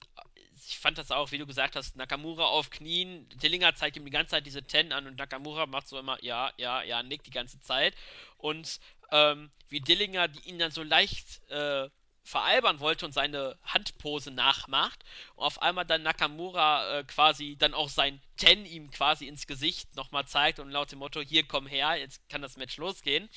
[0.66, 3.28] ich fand das auch, wie du gesagt hast, Nakamura auf Knien.
[3.42, 6.52] Dillinger zeigt ihm die ganze Zeit diese Ten an und Nakamura macht so immer, ja,
[6.56, 7.94] ja, ja, nickt die ganze Zeit.
[8.38, 11.88] Und ähm, wie Dillinger die ihn dann so leicht äh,
[12.24, 15.04] veralbern wollte und seine Handpose nachmacht
[15.36, 19.94] und auf einmal dann Nakamura äh, quasi dann auch sein Ten ihm quasi ins Gesicht
[19.94, 23.28] nochmal zeigt und laut dem Motto, hier komm her, jetzt kann das Match losgehen.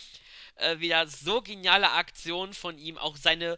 [0.55, 3.57] Äh, wieder so geniale Aktion von ihm, auch seine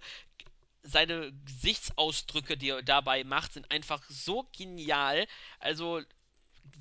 [0.89, 5.27] seine Gesichtsausdrücke, die er dabei macht, sind einfach so genial.
[5.59, 6.01] Also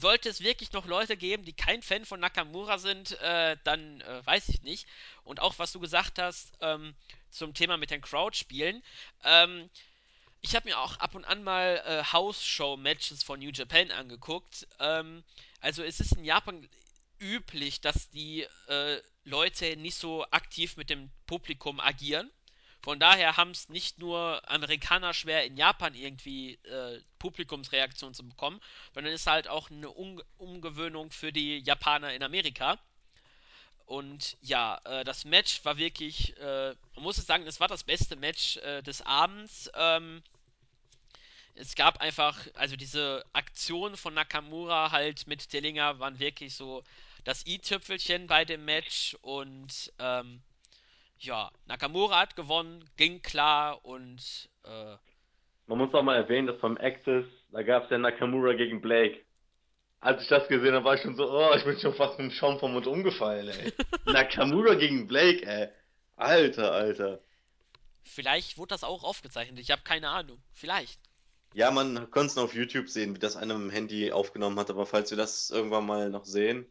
[0.00, 4.26] sollte es wirklich noch Leute geben, die kein Fan von Nakamura sind, äh, dann äh,
[4.26, 4.86] weiß ich nicht.
[5.24, 6.94] Und auch was du gesagt hast ähm,
[7.30, 8.82] zum Thema mit den Crowd-Spielen.
[9.24, 9.68] Ähm,
[10.40, 14.66] ich habe mir auch ab und an mal äh, House-Show-Matches von New Japan angeguckt.
[14.78, 15.24] Ähm,
[15.60, 16.68] also es ist in Japan
[17.18, 22.30] üblich, dass die äh, Leute nicht so aktiv mit dem Publikum agieren.
[22.88, 28.62] Von daher haben es nicht nur Amerikaner schwer, in Japan irgendwie äh, Publikumsreaktion zu bekommen,
[28.94, 32.78] sondern ist halt auch eine um Umgewöhnung für die Japaner in Amerika.
[33.84, 37.84] Und ja, äh, das Match war wirklich, äh, man muss es sagen, es war das
[37.84, 39.70] beste Match äh, des Abends.
[39.74, 40.22] Ähm,
[41.56, 46.82] es gab einfach, also diese Aktion von Nakamura halt mit Dillinger waren wirklich so
[47.24, 50.40] das i-Tüpfelchen bei dem Match und ähm,
[51.20, 54.96] ja, Nakamura hat gewonnen, ging klar und äh,
[55.66, 59.18] Man muss auch mal erwähnen, dass beim Access, da gab es ja Nakamura gegen Blake.
[60.00, 62.30] Als ich das gesehen habe, war ich schon so, oh, ich bin schon fast mit
[62.30, 63.72] dem Schaum vom Mund umgefallen, ey.
[64.12, 65.68] Nakamura gegen Blake, ey.
[66.16, 67.20] Alter, Alter.
[68.02, 69.58] vielleicht wurde das auch aufgezeichnet.
[69.58, 70.40] Ich habe keine Ahnung.
[70.52, 71.00] Vielleicht.
[71.54, 74.70] Ja, man konnte es auf YouTube sehen, wie das einer mit dem Handy aufgenommen hat,
[74.70, 76.66] aber falls wir das irgendwann mal noch sehen,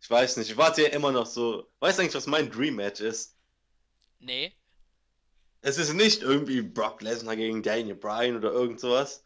[0.00, 1.68] ich weiß nicht, ich warte ja immer noch so.
[1.80, 3.36] Weißt du eigentlich, was mein Dream Match ist?
[4.22, 4.54] Nee.
[5.62, 9.22] Es ist nicht irgendwie Brock Lesnar gegen Daniel Bryan oder irgend sowas.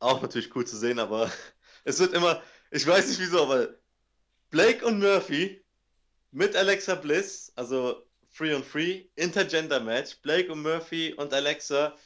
[0.00, 1.30] Auch natürlich cool zu sehen, aber
[1.84, 3.74] es wird immer, ich weiß nicht wieso, aber
[4.50, 5.64] Blake und Murphy
[6.32, 11.96] mit Alexa Bliss, also Free on Free, Intergender Match, Blake und Murphy und Alexa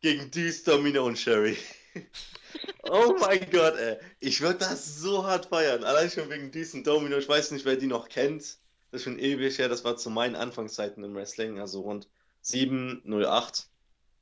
[0.00, 1.56] gegen Deuce, Domino und Sherry.
[2.84, 3.98] Oh mein Gott, ey.
[4.20, 5.82] Ich würde das so hart feiern.
[5.82, 7.16] Allein schon wegen Deuce und Domino.
[7.16, 8.58] Ich weiß nicht, wer die noch kennt.
[8.94, 9.68] Das ist schon ewig her.
[9.68, 12.06] Das war zu meinen Anfangszeiten im Wrestling, also rund
[12.42, 13.66] 7, 08.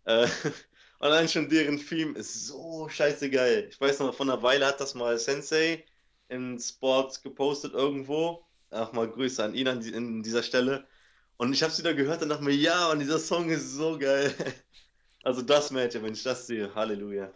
[0.06, 0.26] Äh,
[0.98, 3.66] allein schon deren Theme ist so scheiße geil.
[3.70, 5.84] Ich weiß noch, vor einer Weile hat das mal Sensei
[6.30, 8.46] in Sports gepostet irgendwo.
[8.70, 10.88] Ach, mal Grüße an ihn an, die, an dieser Stelle.
[11.36, 13.98] Und ich habe es wieder gehört und dachte mir, ja, und dieser Song ist so
[13.98, 14.34] geil.
[15.22, 17.30] Also das Match, wenn ich das sehe, Halleluja.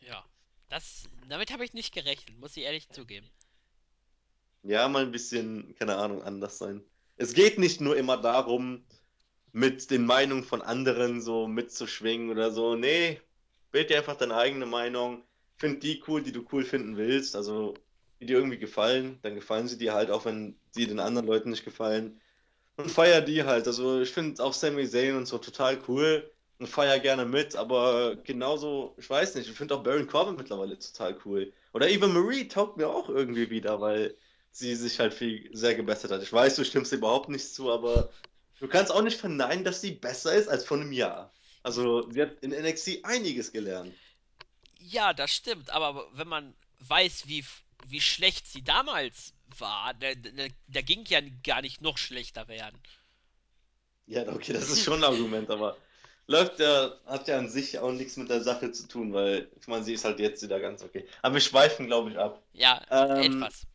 [0.00, 0.24] Ja.
[0.68, 3.30] Das, damit habe ich nicht gerechnet, muss ich ehrlich zugeben.
[4.62, 6.82] Ja, mal ein bisschen, keine Ahnung, anders sein.
[7.16, 8.84] Es geht nicht nur immer darum,
[9.52, 12.76] mit den Meinungen von anderen so mitzuschwingen oder so.
[12.76, 13.20] Nee,
[13.70, 15.24] bild dir einfach deine eigene Meinung.
[15.56, 17.34] Find die cool, die du cool finden willst.
[17.34, 17.74] Also,
[18.20, 21.50] die dir irgendwie gefallen, dann gefallen sie dir halt, auch wenn sie den anderen Leuten
[21.50, 22.20] nicht gefallen.
[22.76, 23.66] Und feier die halt.
[23.66, 28.16] Also, ich finde auch Sami Zayn und so total cool und feier gerne mit, aber
[28.16, 31.52] genauso, ich weiß nicht, ich finde auch Baron Corbin mittlerweile total cool.
[31.72, 34.16] Oder Eva Marie taugt mir auch irgendwie wieder, weil
[34.58, 36.22] sie sich halt viel sehr gebessert hat.
[36.22, 38.10] Ich weiß, du stimmst ihr überhaupt nicht zu, aber
[38.60, 41.32] du kannst auch nicht verneinen, dass sie besser ist als vor einem Jahr.
[41.62, 43.98] Also, sie hat in NXT einiges gelernt.
[44.80, 47.44] Ja, das stimmt, aber wenn man weiß, wie,
[47.86, 52.80] wie schlecht sie damals war, da, da, da ging ja gar nicht noch schlechter werden.
[54.06, 55.76] Ja, okay, das ist schon ein Argument, aber
[56.26, 59.66] läuft ja, hat ja an sich auch nichts mit der Sache zu tun, weil ich
[59.66, 61.06] meine, sie ist halt jetzt wieder ganz okay.
[61.22, 62.42] Aber wir schweifen, glaube ich, ab.
[62.52, 63.66] Ja, Ähm, etwas.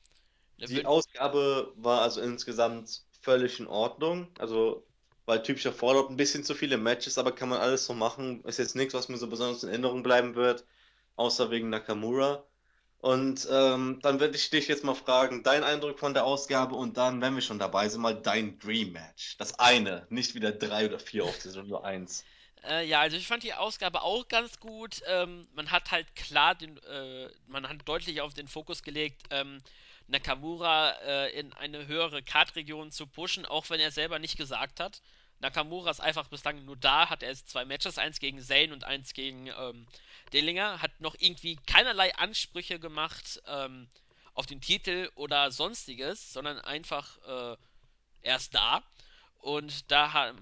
[0.60, 4.28] Die Ausgabe war also insgesamt völlig in Ordnung.
[4.38, 4.86] Also,
[5.26, 8.44] weil typischer Fallout ein bisschen zu viele Matches, aber kann man alles so machen.
[8.46, 10.66] Ist jetzt nichts, was mir so besonders in Erinnerung bleiben wird,
[11.16, 12.44] außer wegen Nakamura.
[13.04, 16.96] Und ähm, dann würde ich dich jetzt mal fragen, dein Eindruck von der Ausgabe und
[16.96, 19.36] dann, wenn wir schon dabei sind, mal dein Dream Match.
[19.38, 22.24] Das eine, nicht wieder drei oder vier auf, sondern nur eins.
[22.66, 25.02] Äh, ja, also ich fand die Ausgabe auch ganz gut.
[25.06, 29.62] Ähm, man hat halt klar den, äh, man hat deutlich auf den Fokus gelegt, ähm,
[30.14, 35.02] Nakamura äh, in eine höhere Kartregion zu pushen, auch wenn er selber nicht gesagt hat.
[35.40, 39.14] Nakamura ist einfach bislang nur da, hat erst zwei Matches, eins gegen Zayn und eins
[39.14, 39.88] gegen ähm,
[40.32, 43.90] Dillinger, hat noch irgendwie keinerlei Ansprüche gemacht ähm,
[44.36, 47.58] auf den Titel oder sonstiges, sondern einfach äh,
[48.22, 48.84] er da.
[49.40, 50.36] Und da hat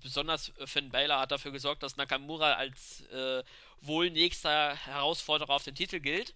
[0.00, 3.42] besonders Finn Balor hat dafür gesorgt, dass Nakamura als äh,
[3.80, 6.34] wohl nächster Herausforderer auf den Titel gilt.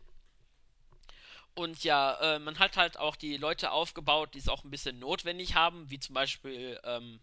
[1.54, 4.98] Und ja, äh, man hat halt auch die Leute aufgebaut, die es auch ein bisschen
[4.98, 7.20] notwendig haben, wie zum Beispiel ähm,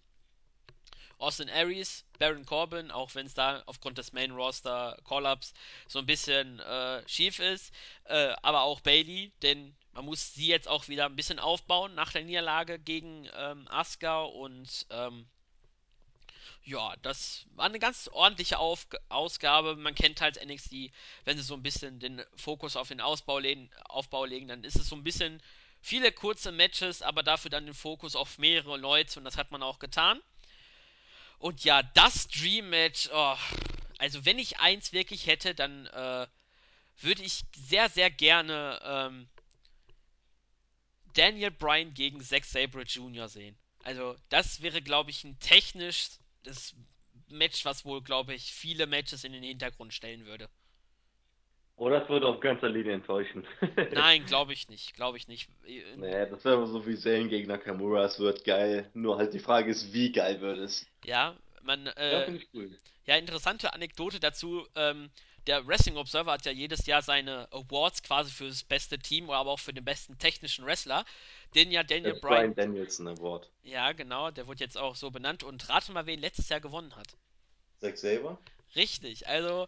[1.20, 5.54] Austin Aries, Baron Corbin, auch wenn es da aufgrund des Main Roster Call-Ups
[5.88, 7.74] so ein bisschen äh, schief ist,
[8.06, 12.12] äh, aber auch Bailey, denn man muss sie jetzt auch wieder ein bisschen aufbauen nach
[12.12, 15.28] der Niederlage gegen ähm, Asuka und ähm,
[16.68, 19.78] ja, das war eine ganz ordentliche Auf Ausgabe.
[19.78, 20.92] Man kennt halt NXT,
[21.24, 24.76] wenn sie so ein bisschen den Fokus auf den Ausbau legen, Aufbau legen, dann ist
[24.76, 25.42] es so ein bisschen
[25.80, 29.64] viele kurze Matches, aber dafür dann den Fokus auf mehrere Leute und das hat man
[29.64, 30.22] auch getan.
[31.40, 33.38] Und ja, das Dream Match, oh,
[33.98, 36.28] also wenn ich eins wirklich hätte, dann äh,
[37.00, 39.30] würde ich sehr, sehr gerne ähm,
[41.14, 43.30] Daniel Bryan gegen Zack Sabre Jr.
[43.30, 43.58] sehen.
[43.84, 46.10] Also das wäre, glaube ich, ein technisch
[46.44, 46.76] das
[47.30, 50.50] Match, was wohl, glaube ich, viele Matches in den Hintergrund stellen würde.
[51.78, 53.46] Oder es würde auf ganzer Linie enttäuschen.
[53.90, 54.94] Nein, glaube ich nicht.
[54.96, 55.50] Glaube ich nicht.
[55.96, 58.90] Naja, das wäre so wie Zayn gegen Nakamura, es wird geil.
[58.94, 60.86] Nur halt die Frage ist, wie geil wird es?
[61.04, 62.80] Ja, man, Ja, äh, finde ich cool.
[63.06, 64.68] ja, interessante Anekdote dazu.
[64.76, 65.10] Ähm,
[65.48, 69.38] der Wrestling Observer hat ja jedes Jahr seine Awards quasi für das beste Team oder
[69.40, 71.06] aber auch für den besten technischen Wrestler,
[71.56, 73.50] den ja Daniel Das Bryan, Bryan Danielson Award.
[73.64, 76.96] ja genau, der wurde jetzt auch so benannt und rate mal, wen letztes Jahr gewonnen
[76.96, 77.18] hat.
[77.80, 78.38] Zack Sabre?
[78.76, 79.68] Richtig, also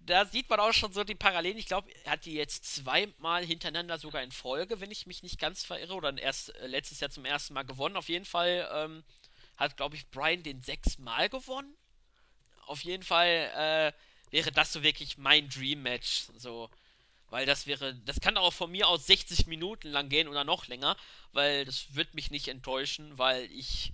[0.00, 1.58] da sieht man auch schon so die Parallelen.
[1.58, 5.38] Ich glaube, er hat die jetzt zweimal hintereinander sogar in Folge, wenn ich mich nicht
[5.38, 7.96] ganz verirre, oder erst äh, letztes Jahr zum ersten Mal gewonnen.
[7.96, 9.04] Auf jeden Fall ähm,
[9.56, 11.76] hat, glaube ich, Brian den sechsmal gewonnen.
[12.66, 13.92] Auf jeden Fall äh,
[14.32, 16.24] wäre das so wirklich mein Dream Match.
[16.36, 16.68] So,
[17.30, 20.66] weil das wäre, das kann auch von mir aus 60 Minuten lang gehen oder noch
[20.66, 20.96] länger,
[21.32, 23.92] weil das wird mich nicht enttäuschen, weil ich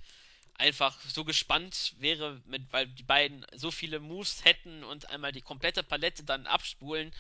[0.54, 5.42] einfach so gespannt wäre, mit, weil die beiden so viele Moves hätten und einmal die
[5.42, 7.12] komplette Palette dann abspulen,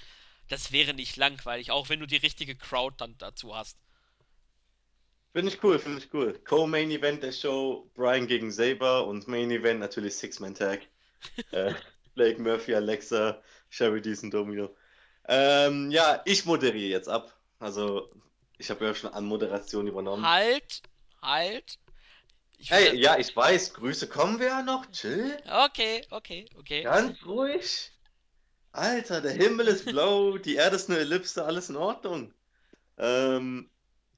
[0.48, 3.76] das wäre nicht langweilig, auch wenn du die richtige Crowd dann dazu hast.
[5.32, 6.40] Finde ich cool, finde ich cool.
[6.44, 10.80] Co-Main Event der Show, Bryan gegen Sabre und Main Event natürlich Six-Man-Tag.
[11.50, 11.74] Äh,
[12.18, 13.40] Blake Murphy, Alexa,
[13.70, 14.74] Sherry Dees und Domino.
[15.28, 17.32] Ähm, ja, ich moderiere jetzt ab.
[17.60, 18.10] Also,
[18.58, 20.26] ich habe ja schon an Moderation übernommen.
[20.26, 20.82] Halt,
[21.22, 21.78] halt.
[22.58, 24.90] Ich Hey, ja, ich weiß, Grüße kommen wir ja noch.
[24.90, 25.36] Chill.
[25.46, 26.82] Okay, okay, okay.
[26.82, 27.92] Ganz ruhig.
[28.72, 32.34] Alter, der Himmel ist blau, die Erde ist eine Ellipse, alles in Ordnung.
[32.96, 33.70] Ähm,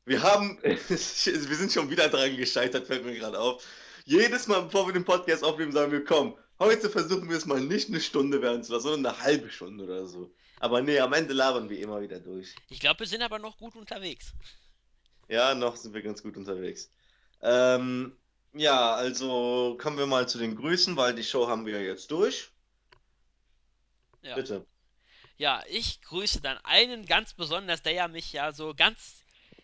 [0.07, 3.63] wir haben, wir sind schon wieder dran gescheitert, fällt mir gerade auf.
[4.07, 7.61] Jedes Mal, bevor wir den Podcast aufnehmen, sagen wir, komm, heute versuchen wir es mal
[7.61, 10.33] nicht eine Stunde werden zu lassen, sondern eine halbe Stunde oder so.
[10.61, 12.55] Aber nee, am Ende labern wir immer wieder durch.
[12.69, 14.35] Ich glaube, wir sind aber noch gut unterwegs.
[15.29, 16.91] Ja, noch sind wir ganz gut unterwegs.
[17.41, 18.17] Ähm,
[18.53, 22.11] Ja, also kommen wir mal zu den Grüßen, weil die Show haben wir ja jetzt
[22.11, 22.51] durch.
[24.23, 24.35] Ja.
[24.35, 24.67] Bitte.
[25.39, 29.20] Ja, ich grüße dann einen ganz besonders, der ja mich ja so ganz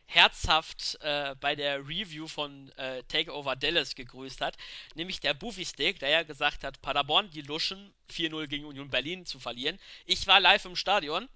[0.07, 4.57] herzhaft äh, bei der Review von äh, Takeover Dallas gegrüßt hat,
[4.95, 9.27] nämlich der Buffy Stick, der ja gesagt hat, Paderborn, die Luschen 4-0 gegen Union Berlin
[9.27, 9.79] zu verlieren.
[10.05, 11.29] Ich war live im Stadion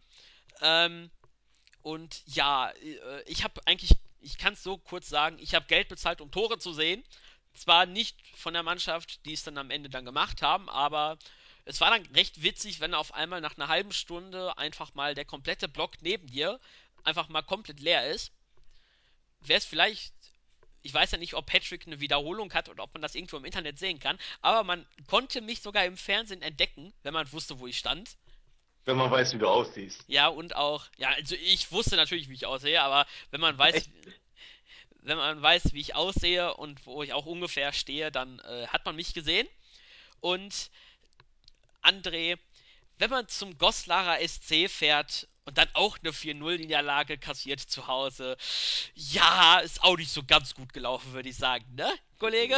[0.61, 1.11] ähm,
[1.83, 5.89] und ja, äh, ich habe eigentlich, ich kann es so kurz sagen, ich habe Geld
[5.89, 7.03] bezahlt, um Tore zu sehen.
[7.55, 11.19] Zwar nicht von der Mannschaft, die es dann am Ende dann gemacht haben, aber
[11.65, 15.25] es war dann recht witzig, wenn auf einmal nach einer halben Stunde einfach mal der
[15.25, 16.61] komplette Block neben dir
[17.05, 18.33] einfach mal komplett leer ist.
[19.43, 20.13] Wäre es vielleicht,
[20.83, 23.45] ich weiß ja nicht, ob Patrick eine Wiederholung hat oder ob man das irgendwo im
[23.45, 27.67] Internet sehen kann, aber man konnte mich sogar im Fernsehen entdecken, wenn man wusste, wo
[27.67, 28.17] ich stand.
[28.85, 30.05] Wenn man weiß, wie du aussiehst.
[30.09, 33.75] Ja, und auch, ja, also ich wusste natürlich, wie ich aussehe, aber wenn man weiß,
[33.75, 33.91] Echt?
[35.03, 38.85] wenn man weiß, wie ich aussehe und wo ich auch ungefähr stehe, dann äh, hat
[38.87, 39.49] man mich gesehen.
[40.21, 40.71] Und
[41.83, 42.39] André,
[42.99, 48.37] wenn man zum Goslarer SC fährt und dann auch eine 4-0-Niederlage kassiert zu Hause,
[48.95, 52.57] ja, ist auch nicht so ganz gut gelaufen, würde ich sagen, ne, Kollege?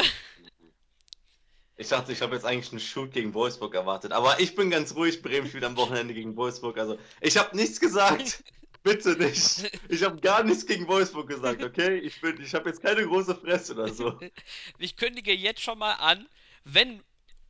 [1.77, 4.95] Ich dachte, ich habe jetzt eigentlich einen Shoot gegen Wolfsburg erwartet, aber ich bin ganz
[4.95, 5.23] ruhig.
[5.23, 6.79] Bremen spielt am Wochenende gegen Wolfsburg.
[6.79, 8.45] Also, ich habe nichts gesagt.
[8.83, 9.71] Bitte nicht.
[9.89, 11.99] Ich habe gar nichts gegen Wolfsburg gesagt, okay?
[11.99, 14.19] Ich bin, ich habe jetzt keine große Fresse oder so.
[14.79, 16.29] Ich kündige jetzt schon mal an,
[16.65, 17.01] wenn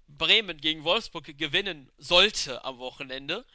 [0.09, 3.47] Bremen gegen Wolfsburg gewinnen sollte am Wochenende,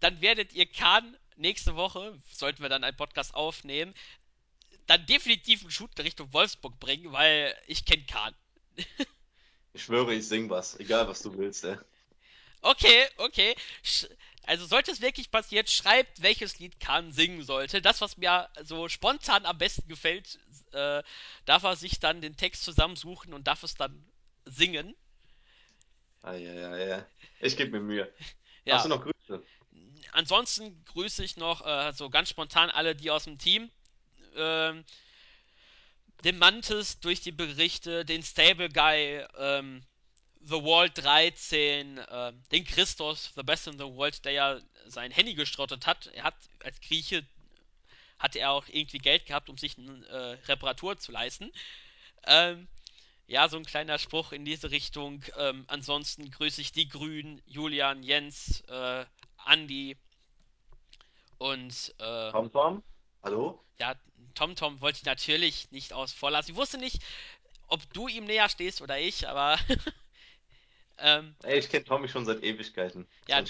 [0.00, 3.94] dann werdet ihr Kahn nächste Woche, sollten wir dann einen Podcast aufnehmen,
[4.86, 8.34] dann definitiv einen Shoot in Richtung Wolfsburg bringen, weil ich kenne Kahn.
[9.72, 11.76] Ich schwöre, ich sing was, egal was du willst, ey.
[12.62, 13.54] Okay, okay.
[14.44, 17.82] Also sollte es wirklich passieren, schreibt, welches Lied Kahn singen sollte.
[17.82, 20.38] Das, was mir so spontan am besten gefällt,
[20.72, 21.02] äh,
[21.44, 24.04] darf er sich dann den Text zusammensuchen und darf es dann
[24.44, 24.94] singen.
[26.22, 27.06] Ah, ja, ja, ja.
[27.40, 28.12] Ich gebe mir Mühe.
[28.68, 29.42] Hast Ja, du noch Grüße?
[30.16, 33.70] Ansonsten grüße ich noch äh, so ganz spontan alle, die aus dem Team
[34.34, 34.84] ähm,
[36.24, 39.82] den Mantis durch die Berichte, den Stable Guy, ähm,
[40.40, 45.34] The Wall 13, ähm, den Christos, The Best in the World, der ja sein Handy
[45.34, 46.06] geschrottet hat.
[46.08, 47.24] Er hat als Grieche
[48.18, 51.52] hatte er auch irgendwie Geld gehabt, um sich eine äh, Reparatur zu leisten.
[52.26, 52.66] Ähm,
[53.26, 55.22] ja, so ein kleiner Spruch in diese Richtung.
[55.36, 59.04] Ähm, ansonsten grüße ich die Grünen, Julian, Jens, äh,
[59.44, 59.96] Andi
[61.38, 62.82] und äh, Tom Tom?
[63.22, 63.62] Hallo?
[63.78, 63.94] ja,
[64.34, 66.52] TomTom wollte ich natürlich nicht aus vorlassen.
[66.52, 67.02] Ich wusste nicht,
[67.66, 69.58] ob du ihm näher stehst oder ich, aber
[70.98, 73.06] ähm, Ey, ich kenne Tommy schon seit Ewigkeiten.
[73.26, 73.42] ja,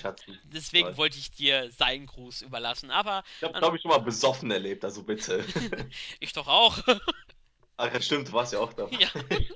[0.45, 0.97] deswegen Toll.
[0.97, 2.91] wollte ich dir seinen Gruß überlassen.
[2.91, 5.45] Aber Ich habe Tommy schon mal besoffen erlebt, also bitte.
[6.21, 6.79] ich doch auch.
[7.77, 9.49] Ach ja, stimmt, du warst ja auch ja, dabei.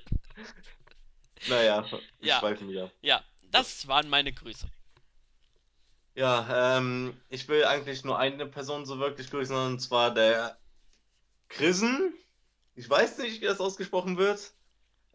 [1.47, 2.91] Naja, wir ja, schweifen wieder.
[3.01, 4.67] ja, das waren meine Grüße.
[6.13, 10.57] Ja, ähm, ich will eigentlich nur eine Person so wirklich grüßen, und zwar der
[11.47, 12.13] Chrisen.
[12.75, 14.53] Ich weiß nicht, wie das ausgesprochen wird.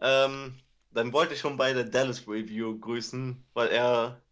[0.01, 0.59] Ähm,
[0.91, 4.23] dann wollte ich schon bei der Dallas Review grüßen, weil er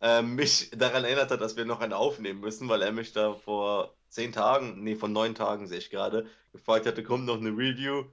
[0.00, 3.34] äh, mich daran erinnert hat, dass wir noch eine aufnehmen müssen, weil er mich da
[3.34, 7.50] vor zehn Tagen, nee, vor neun Tagen sehe ich gerade, gefragt hatte, kommt noch eine
[7.50, 8.04] Review?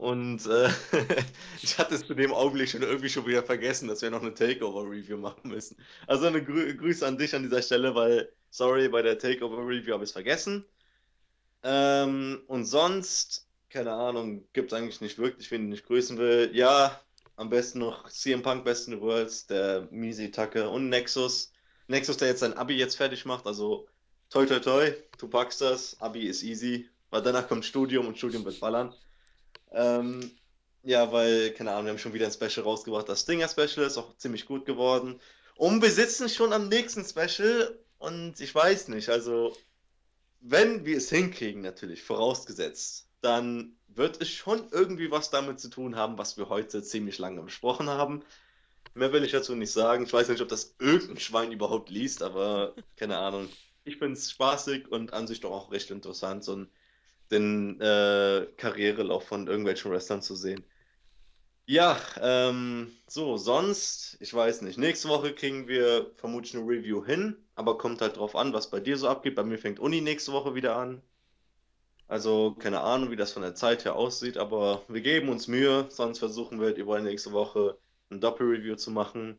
[0.00, 0.70] Und äh,
[1.62, 4.32] ich hatte es zu dem Augenblick schon irgendwie schon wieder vergessen, dass wir noch eine
[4.32, 5.76] Takeover-Review machen müssen.
[6.06, 10.04] Also eine Grü Grüße an dich an dieser Stelle, weil, sorry, bei der Takeover-Review habe
[10.04, 10.64] ich es vergessen.
[11.62, 16.50] Ähm, und sonst, keine Ahnung, gibt es eigentlich nicht wirklich, wen ich grüßen will.
[16.54, 16.98] Ja,
[17.36, 21.52] am besten noch CM Punk Best in the Worlds, der Misi Tucker und Nexus.
[21.88, 23.86] Nexus, der jetzt sein Abi jetzt fertig macht, also
[24.30, 28.46] toi toi toi, du packst das, Abi ist easy, weil danach kommt Studium und Studium
[28.46, 28.94] wird ballern.
[29.72, 30.30] Ähm,
[30.82, 33.08] ja, weil, keine Ahnung, wir haben schon wieder ein Special rausgebracht.
[33.08, 35.20] Das Stinger Special ist auch ziemlich gut geworden.
[35.56, 39.54] Und wir sitzen schon am nächsten Special und ich weiß nicht, also
[40.40, 45.96] wenn wir es hinkriegen, natürlich, vorausgesetzt, dann wird es schon irgendwie was damit zu tun
[45.96, 48.22] haben, was wir heute ziemlich lange besprochen haben.
[48.94, 50.04] Mehr will ich dazu nicht sagen.
[50.04, 53.48] Ich weiß nicht, ob das irgendein Schwein überhaupt liest, aber keine Ahnung.
[53.84, 56.70] Ich finde es spaßig und an sich doch auch recht interessant, so einen,
[57.30, 60.64] den äh, Karrierelauf von irgendwelchen Wrestlern zu sehen.
[61.66, 64.76] Ja, ähm, so, sonst, ich weiß nicht.
[64.78, 68.80] Nächste Woche kriegen wir vermutlich eine Review hin, aber kommt halt drauf an, was bei
[68.80, 69.36] dir so abgeht.
[69.36, 71.00] Bei mir fängt Uni nächste Woche wieder an.
[72.08, 75.86] Also keine Ahnung, wie das von der Zeit her aussieht, aber wir geben uns Mühe,
[75.90, 77.78] sonst versuchen wir halt über nächste Woche
[78.10, 79.38] ein Doppelreview zu machen.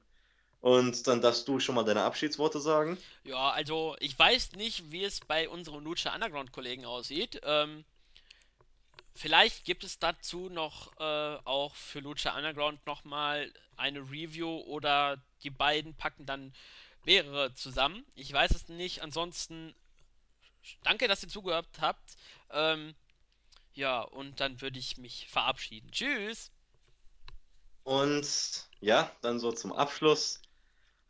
[0.61, 2.97] Und dann darfst du schon mal deine Abschiedsworte sagen.
[3.23, 7.41] Ja, also ich weiß nicht, wie es bei unseren Lucha Underground Kollegen aussieht.
[7.43, 7.83] Ähm,
[9.15, 15.49] vielleicht gibt es dazu noch äh, auch für Lucha Underground nochmal eine Review oder die
[15.49, 16.53] beiden packen dann
[17.05, 18.05] mehrere zusammen.
[18.13, 19.01] Ich weiß es nicht.
[19.01, 19.73] Ansonsten
[20.83, 22.17] danke, dass ihr zugehört habt.
[22.51, 22.93] Ähm,
[23.73, 25.89] ja, und dann würde ich mich verabschieden.
[25.91, 26.51] Tschüss!
[27.83, 30.39] Und ja, dann so zum Abschluss.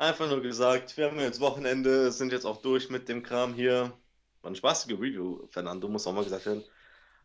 [0.02, 3.94] Einfach nur gesagt, wir haben jetzt Wochenende, sind jetzt auch durch mit dem Kram hier.
[4.42, 6.64] War eine spaßige Review, Fernando, muss auch mal gesagt werden.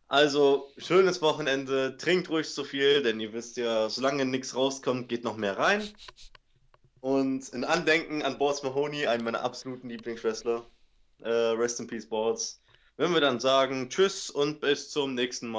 [0.07, 5.23] Also, schönes Wochenende, trinkt ruhig so viel, denn ihr wisst ja, solange nichts rauskommt, geht
[5.23, 5.89] noch mehr rein.
[6.99, 10.63] Und in Andenken an Boards Mahoney, einen meiner absoluten Lieblingswrestler,
[11.21, 12.61] äh, Rest in Peace Boards,
[12.95, 15.55] würden wir dann sagen Tschüss und bis zum nächsten Mal.